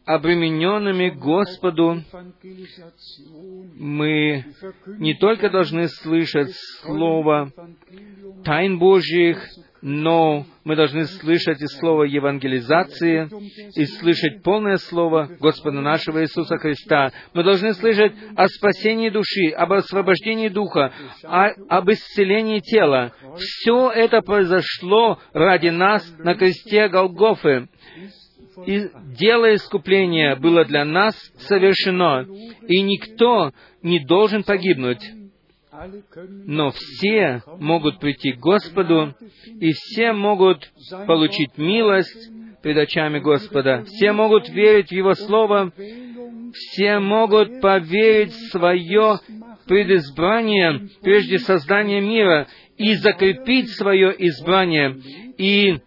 [0.04, 2.02] обремененными Господу,
[3.76, 4.44] мы
[4.98, 7.52] не только должны слышать Слово
[8.44, 9.44] тайн Божьих,
[9.82, 13.28] но мы должны слышать и слово евангелизации,
[13.74, 17.10] и слышать полное слово Господа нашего Иисуса Христа.
[17.32, 20.92] Мы должны слышать о спасении души, об освобождении духа,
[21.24, 23.12] о, об исцелении тела.
[23.36, 27.68] Все это произошло ради нас на кресте Голгофы.
[28.66, 32.26] И дело искупления было для нас совершено,
[32.68, 33.52] и никто
[33.82, 35.00] не должен погибнуть
[36.46, 39.14] но все могут прийти к Господу,
[39.60, 40.70] и все могут
[41.06, 42.30] получить милость
[42.62, 43.84] пред очами Господа.
[43.86, 45.72] Все могут верить в Его Слово,
[46.52, 49.20] все могут поверить в свое
[49.66, 52.46] предизбрание прежде создания мира
[52.76, 54.96] и закрепить свое избрание,
[55.38, 55.78] и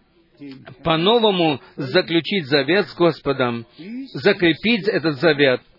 [0.82, 3.66] по-новому заключить завет с Господом,
[4.14, 5.60] закрепить этот завет—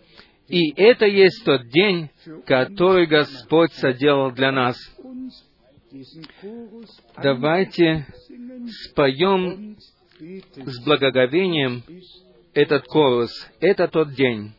[0.48, 2.10] и это есть тот день,
[2.46, 4.76] который Господь соделал для нас.
[7.22, 8.06] Давайте
[8.90, 9.76] споем
[10.18, 11.82] с благоговением
[12.54, 13.30] этот корус.
[13.60, 14.52] Это тот день.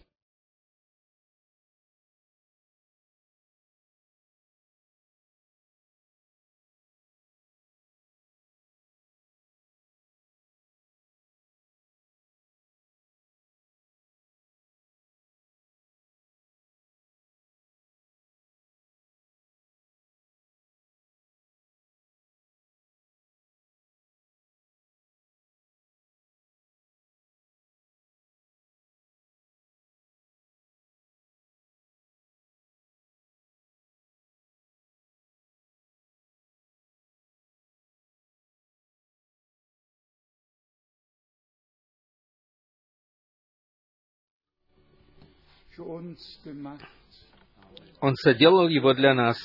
[47.99, 49.38] Он соделал его для нас.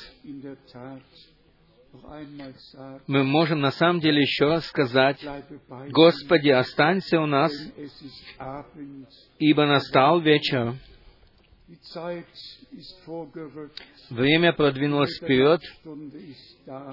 [3.07, 5.23] Мы можем на самом деле еще раз сказать,
[5.91, 7.53] «Господи, останься у нас,
[9.39, 10.75] ибо настал вечер».
[14.11, 15.61] Время продвинулось вперед,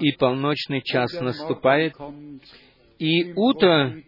[0.00, 1.94] и полночный час наступает,
[2.98, 4.02] и утро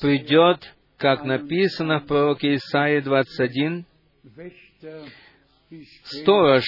[0.00, 3.84] придет, как написано в пророке Исаии 21,
[6.04, 6.64] Сторож,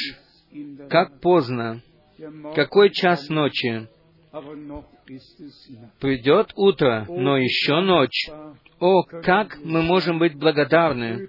[0.89, 1.82] как поздно,
[2.55, 3.89] какой час ночи?
[6.01, 8.28] Придет утро, но еще ночь.
[8.78, 11.28] О, как мы можем быть благодарны,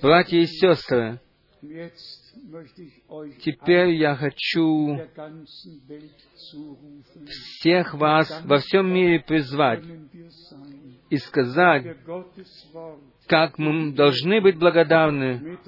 [0.00, 1.20] братья и сестры!
[3.42, 5.00] Теперь я хочу
[7.26, 9.82] всех вас во всем мире призвать
[11.08, 11.96] и сказать,
[13.26, 15.58] как мы должны быть благодарны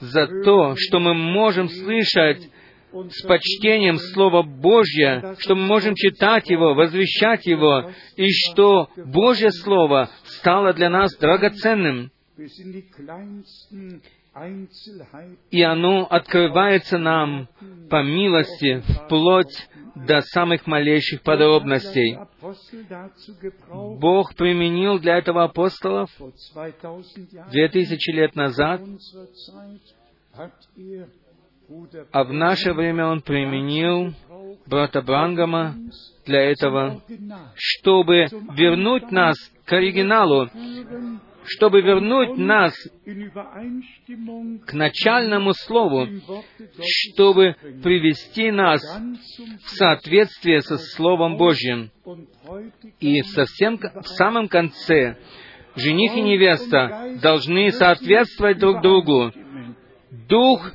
[0.00, 2.48] за то, что мы можем слышать
[2.90, 10.08] с почтением Слово Божье, что мы можем читать его, возвещать его, и что Божье Слово
[10.24, 12.10] стало для нас драгоценным
[15.50, 17.48] и оно открывается нам
[17.90, 22.18] по милости вплоть до самых малейших подробностей.
[23.98, 26.10] Бог применил для этого апостолов
[27.50, 28.80] две тысячи лет назад,
[32.12, 34.14] а в наше время Он применил
[34.66, 35.74] брата Брангама
[36.24, 37.02] для этого,
[37.54, 40.48] чтобы вернуть нас к оригиналу,
[41.48, 42.74] чтобы вернуть нас
[44.66, 46.06] к начальному слову,
[46.82, 51.90] чтобы привести нас в соответствие со Словом Божьим.
[53.00, 55.16] И совсем в самом конце
[55.76, 59.32] жених и невеста должны соответствовать друг другу.
[60.28, 60.72] Дух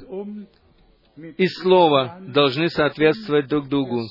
[1.37, 4.01] и Слово должны соответствовать друг другу.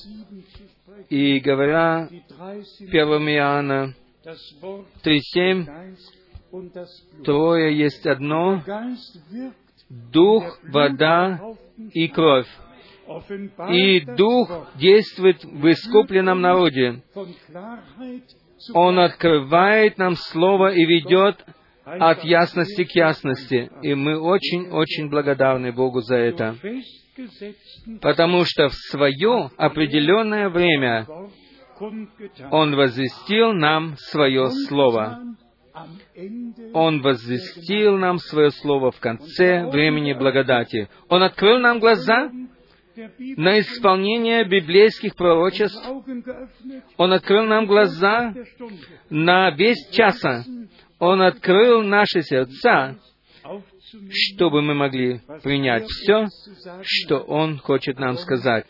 [1.09, 3.95] И говоря 1 Иоанна
[4.25, 5.97] 3.7,
[7.25, 8.63] Трое есть одно,
[9.89, 11.41] Дух, вода
[11.93, 12.49] и кровь.
[13.71, 17.03] И Дух действует в искупленном народе.
[18.75, 21.45] Он открывает нам Слово и ведет
[21.85, 23.71] от ясности к ясности.
[23.83, 26.57] И мы очень-очень благодарны Богу за это.
[28.01, 31.07] Потому что в свое определенное время
[32.51, 35.19] Он возвестил нам свое Слово.
[36.75, 40.89] Он возвестил нам свое Слово в конце времени благодати.
[41.09, 42.31] Он открыл нам глаза
[43.37, 45.83] на исполнение библейских пророчеств.
[46.97, 48.35] Он открыл нам глаза
[49.09, 50.45] на весь часа.
[50.99, 52.99] Он открыл наши сердца,
[54.11, 56.27] чтобы мы могли принять все,
[56.83, 58.67] что Он хочет нам сказать.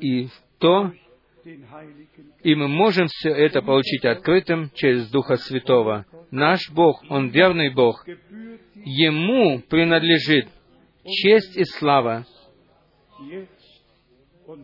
[0.00, 0.28] И
[0.58, 0.92] то,
[2.42, 6.06] и мы можем все это получить открытым через Духа Святого.
[6.30, 8.06] Наш Бог, Он верный Бог.
[8.74, 10.48] Ему принадлежит
[11.04, 12.26] честь и слава,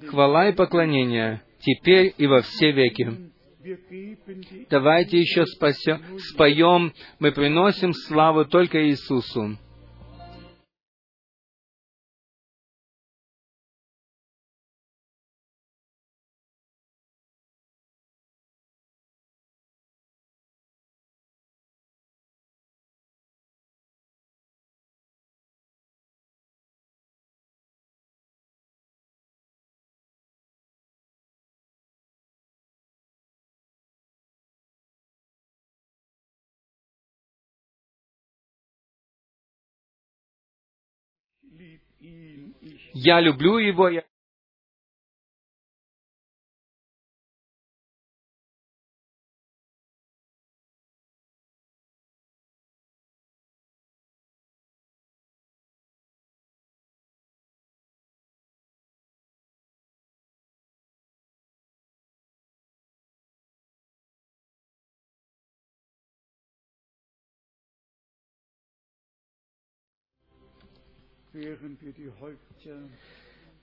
[0.06, 3.30] хвала и поклонение, теперь и во все веки.
[4.70, 9.58] Давайте еще спасем, споем, мы приносим славу только Иисусу.
[42.92, 44.04] Я люблю его, я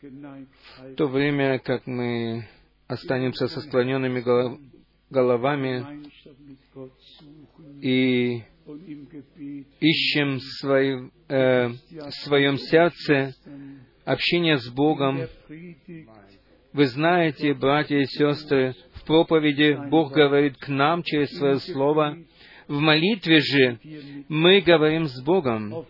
[0.02, 2.48] в то время как мы
[2.88, 4.24] останемся со склоненными
[5.10, 6.04] головами
[7.82, 8.44] и
[9.80, 13.34] ищем свой, э, в своем сердце
[14.06, 15.22] общение с Богом.
[16.74, 22.18] Вы знаете, братья и сестры, в проповеди Бог говорит к нам через Свое Слово.
[22.68, 23.80] В молитве же
[24.28, 25.86] мы говорим с Богом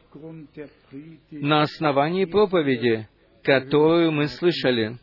[1.31, 3.07] на основании проповеди,
[3.43, 4.97] которую мы слышали.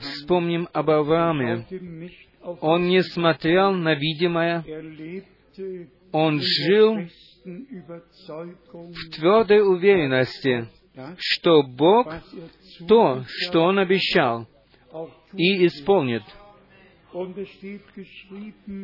[0.00, 1.66] Вспомним об Аврааме.
[2.60, 4.64] Он не смотрел на видимое,
[6.10, 6.98] он жил
[7.44, 10.68] в твердой уверенности,
[11.18, 12.12] что Бог
[12.88, 14.48] то, что Он обещал,
[15.34, 16.22] и исполнит—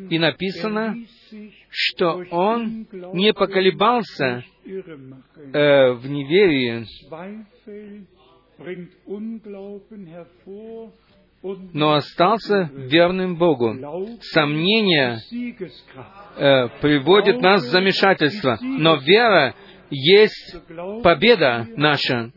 [0.09, 0.95] и написано,
[1.69, 6.85] что он не поколебался э, в неверии,
[11.73, 13.75] но остался верным Богу.
[14.21, 15.19] Сомнение
[16.35, 19.55] э, приводит нас в замешательство, но вера
[19.89, 20.55] есть
[21.01, 22.31] победа наша.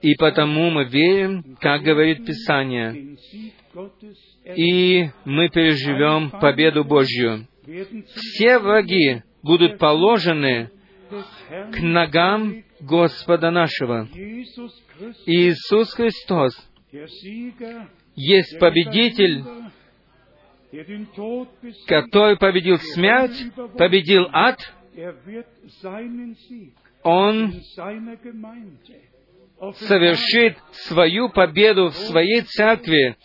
[0.00, 3.16] И потому мы верим, как говорит Писание,
[4.44, 7.46] и мы переживем победу Божью.
[8.14, 10.70] Все враги будут положены
[11.72, 14.08] к ногам Господа нашего.
[15.26, 16.54] Иисус Христос
[18.14, 19.44] есть победитель,
[21.86, 23.44] который победил смерть,
[23.78, 24.58] победил ад.
[27.02, 27.52] Он
[29.74, 33.16] совершит свою победу в своей церкви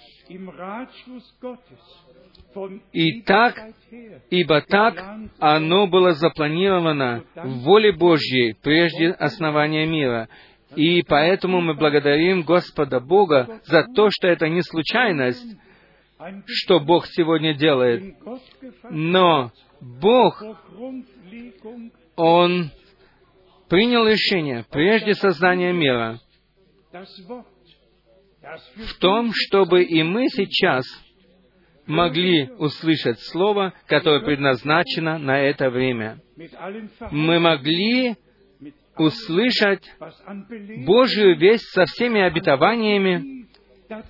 [2.91, 3.55] и так,
[4.29, 5.03] ибо так
[5.39, 10.29] оно было запланировано в воле Божьей прежде основания мира.
[10.75, 15.57] И поэтому мы благодарим Господа Бога за то, что это не случайность,
[16.45, 18.15] что Бог сегодня делает.
[18.91, 19.51] Но
[19.81, 20.43] Бог,
[22.15, 22.71] Он
[23.67, 26.19] принял решение прежде создания мира
[28.75, 30.85] в том, чтобы и мы сейчас
[31.85, 36.19] могли услышать Слово, которое предназначено на это время.
[37.11, 38.15] Мы могли
[38.95, 39.83] услышать
[40.85, 43.47] Божью весть со всеми обетованиями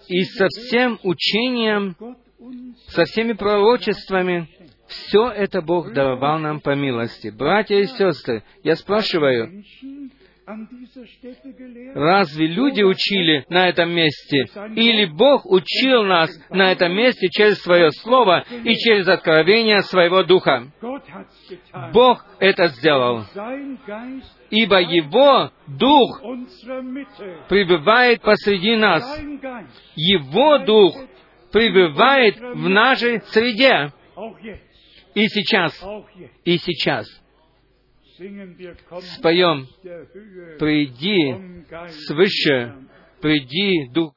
[0.08, 1.96] и со всем учением,
[2.88, 4.50] со всеми пророчествами.
[4.88, 7.30] Все это Бог даровал нам по милости.
[7.30, 9.64] Братья и сестры, я спрашиваю,
[11.94, 14.46] Разве люди учили на этом месте?
[14.76, 20.72] Или Бог учил нас на этом месте через Свое Слово и через откровение Своего Духа?
[21.94, 23.26] Бог это сделал.
[24.50, 26.22] Ибо Его Дух
[27.48, 29.04] пребывает посреди нас.
[29.96, 30.96] Его Дух
[31.52, 33.92] пребывает в нашей среде.
[35.14, 35.80] И сейчас.
[36.44, 37.08] И сейчас
[39.18, 39.68] споем.
[40.60, 41.66] «Приди
[42.06, 42.76] свыше,
[43.22, 44.14] приди, Дух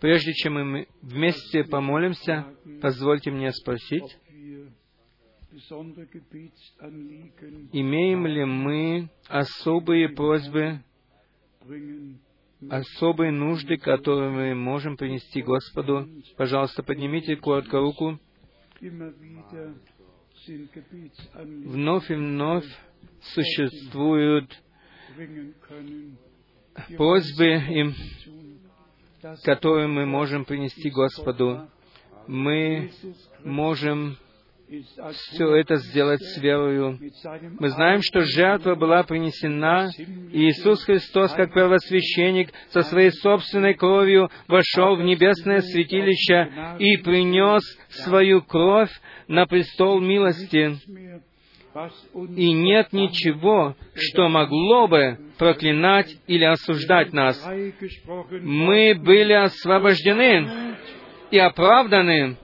[0.00, 2.46] Прежде чем мы вместе помолимся,
[2.80, 4.18] позвольте мне спросить,
[7.72, 10.80] имеем ли мы особые просьбы,
[12.68, 16.08] особые нужды, которые мы можем принести Господу?
[16.36, 18.18] Пожалуйста, поднимите коротко руку.
[21.30, 22.66] Вновь и вновь
[23.22, 24.50] существуют
[26.96, 27.94] просьбы, им,
[29.42, 31.68] которые мы можем принести Господу.
[32.26, 32.90] Мы
[33.44, 34.16] можем
[35.12, 36.98] все это сделать с верою.
[37.60, 44.30] Мы знаем, что жертва была принесена, и Иисус Христос, как первосвященник, со своей собственной кровью
[44.48, 48.90] вошел в небесное святилище и принес свою кровь
[49.28, 50.78] на престол милости
[52.36, 57.42] и нет ничего, что могло бы проклинать или осуждать нас.
[58.40, 60.76] Мы были освобождены
[61.30, 62.36] и оправданы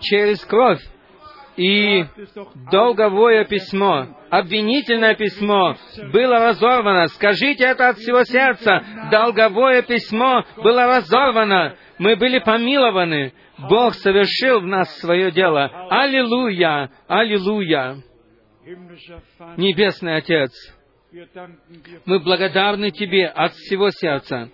[0.00, 0.80] через кровь.
[1.56, 2.04] И
[2.70, 5.74] долговое письмо, обвинительное письмо
[6.12, 7.08] было разорвано.
[7.08, 8.84] Скажите это от всего сердца.
[9.10, 11.74] Долговое письмо было разорвано.
[11.98, 13.32] Мы были помилованы.
[13.58, 15.66] Бог совершил в нас свое дело.
[15.90, 16.90] Аллилуйя!
[17.08, 17.96] Аллилуйя!
[19.56, 20.52] Небесный Отец,
[22.04, 24.50] мы благодарны Тебе от всего сердца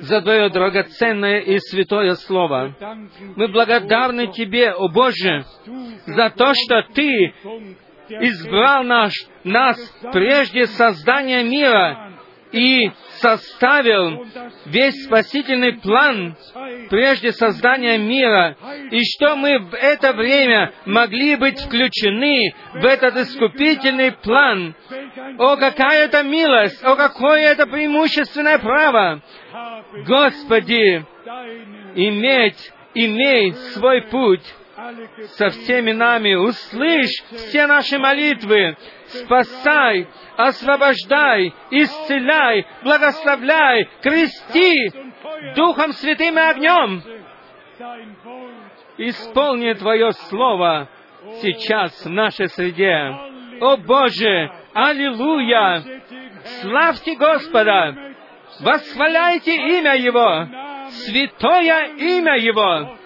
[0.00, 2.74] за Твое драгоценное и святое Слово.
[3.36, 5.44] Мы благодарны Тебе, о Боже,
[6.06, 7.32] за то, что Ты
[8.08, 9.12] избрал наш,
[9.44, 9.78] нас
[10.12, 12.09] прежде создания мира
[12.52, 12.90] и
[13.20, 14.26] составил
[14.66, 16.36] весь спасительный план
[16.88, 18.56] прежде создания мира,
[18.90, 24.74] и что мы в это время могли быть включены в этот искупительный план.
[25.38, 26.82] О, какая это милость!
[26.84, 29.20] О, какое это преимущественное право!
[30.06, 31.04] Господи,
[31.94, 34.44] иметь, иметь свой путь
[35.36, 38.76] со всеми нами, услышь все наши молитвы,
[39.06, 44.92] спасай, освобождай, исцеляй, благословляй, крести
[45.54, 47.02] Духом Святым и огнем.
[48.98, 50.88] Исполни Твое Слово
[51.40, 53.14] сейчас в нашей среде.
[53.60, 55.82] О Боже, аллилуйя!
[56.60, 58.14] Славьте Господа!
[58.60, 60.46] Восхваляйте имя Его!
[60.90, 62.99] Святое имя Его!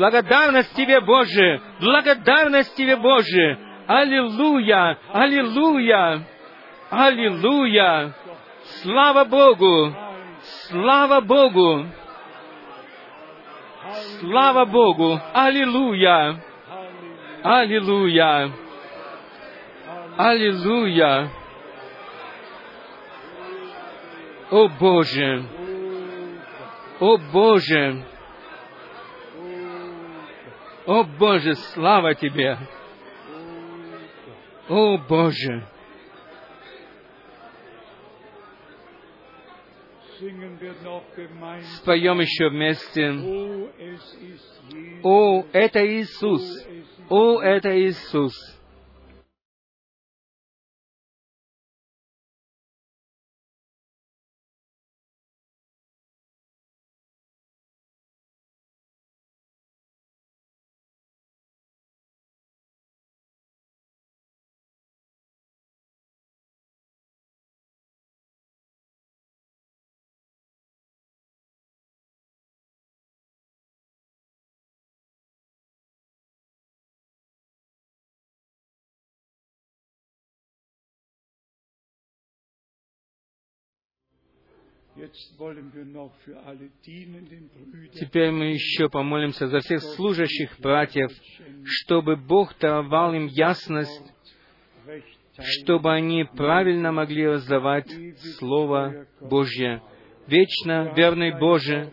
[0.00, 1.60] Благодарность Тебе, Боже!
[1.78, 3.58] Благодарность Тебе, Боже!
[3.86, 4.96] Аллилуйя!
[5.12, 6.22] Аллилуйя!
[6.88, 8.14] Аллилуйя!
[8.80, 9.94] Слава Богу!
[10.70, 11.84] Слава Богу!
[14.20, 15.20] Слава Богу!
[15.34, 16.42] Аллилуйя!
[17.42, 18.52] Аллилуйя!
[20.16, 21.28] Аллилуйя!
[24.50, 25.44] О Боже!
[27.00, 28.09] О Боже!
[30.90, 32.58] О Боже, слава Тебе!
[34.68, 35.64] О Боже!
[41.76, 43.08] Споем еще вместе.
[45.04, 46.42] О, это Иисус!
[47.08, 48.59] О, это Иисус!
[87.94, 91.10] Теперь мы еще помолимся за всех служащих братьев,
[91.64, 94.12] чтобы Бог давал им ясность,
[95.38, 97.90] чтобы они правильно могли раздавать
[98.38, 99.82] Слово Божье.
[100.26, 101.92] Вечно верный Боже,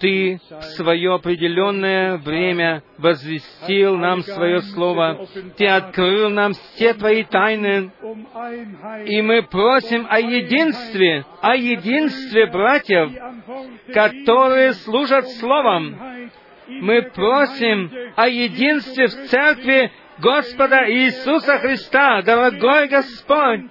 [0.00, 5.26] ты в свое определенное время возвестил нам свое Слово.
[5.56, 7.90] Ты открыл нам все Твои тайны.
[9.06, 13.12] И мы просим о единстве, о единстве братьев,
[13.92, 15.98] которые служат Словом.
[16.68, 23.62] Мы просим о единстве в Церкви Господа Иисуса Христа, дорогой Господь.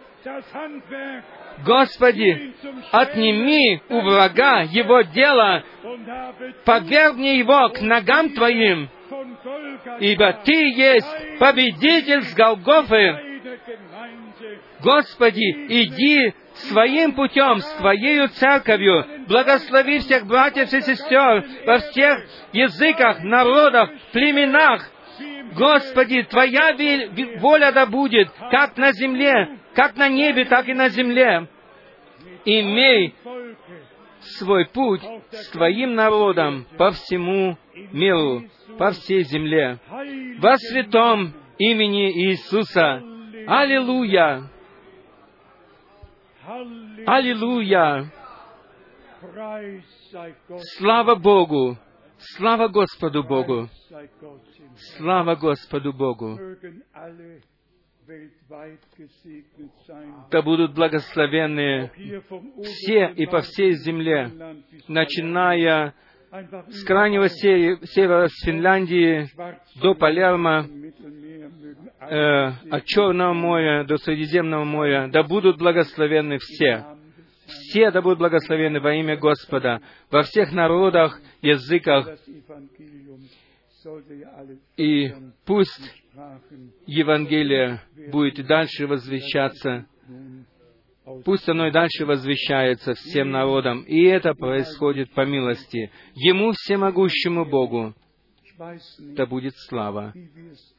[1.66, 2.54] Господи,
[2.92, 5.64] отними у врага его дело,
[6.66, 8.90] подвергни его к ногам Твоим,
[10.00, 13.30] ибо Ты есть победитель с Голгофы.
[14.82, 22.20] Господи, иди своим путем, с Твоею церковью, благослови всех братьев и сестер во всех
[22.54, 24.90] языках, народах, племенах.
[25.56, 26.74] Господи, Твоя
[27.40, 31.48] воля да будет, как на земле, как на небе, так и на земле.
[32.46, 33.16] Имей
[34.38, 35.02] свой путь
[35.32, 37.58] с Твоим народом по всему
[37.92, 38.44] миру,
[38.78, 39.80] по всей земле.
[40.40, 43.02] Во святом имени Иисуса.
[43.48, 44.50] Аллилуйя!
[47.06, 48.12] Аллилуйя!
[50.78, 51.78] Слава Богу!
[52.38, 53.70] Слава Господу Богу!
[54.98, 56.38] Слава Господу Богу!
[60.32, 61.92] Да будут благословенны
[62.64, 64.32] все и по всей земле,
[64.88, 65.94] начиная
[66.32, 69.28] с крайнего севера, с Финляндии
[69.82, 70.68] до Палермо,
[72.02, 76.86] э, от Черного моря до Средиземного моря, да будут благословенны все.
[77.46, 79.82] Все да будут благословенны во имя Господа,
[80.12, 82.08] во всех народах, языках.
[84.78, 85.14] И
[85.46, 86.00] пусть
[86.86, 87.82] Евангелие
[88.12, 89.86] будет и дальше возвещаться.
[91.26, 93.82] Пусть оно и дальше возвещается всем народам.
[93.82, 95.92] И это происходит по милости.
[96.14, 97.96] Ему, всемогущему Богу,
[99.16, 100.14] да будет слава.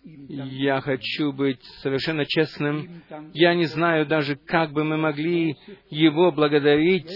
[0.05, 3.03] Я хочу быть совершенно честным.
[3.33, 5.57] Я не знаю даже, как бы мы могли
[5.89, 7.11] Его благодарить,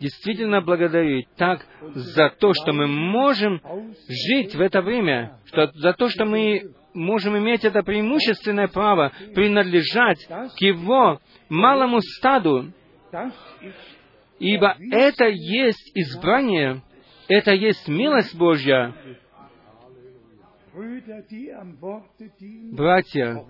[0.00, 1.64] действительно благодарить так
[1.94, 3.62] за то, что мы можем
[4.08, 10.26] жить в это время, что, за то, что мы можем иметь это преимущественное право принадлежать
[10.26, 12.72] к Его малому стаду,
[14.38, 16.82] ибо это есть избрание,
[17.28, 18.94] это есть милость Божья.
[22.72, 23.44] Братья,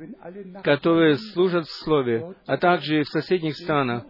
[0.62, 4.04] которые служат в Слове, а также и в соседних странах,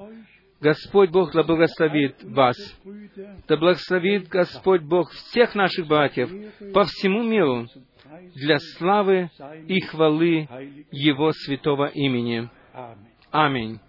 [0.61, 2.57] Господь Бог да благословит вас.
[3.49, 6.31] Да благословит Господь Бог всех наших братьев
[6.73, 7.67] по всему миру
[8.35, 9.31] для славы
[9.67, 10.49] и хвалы
[10.91, 12.49] Его святого имени.
[13.31, 13.81] Аминь.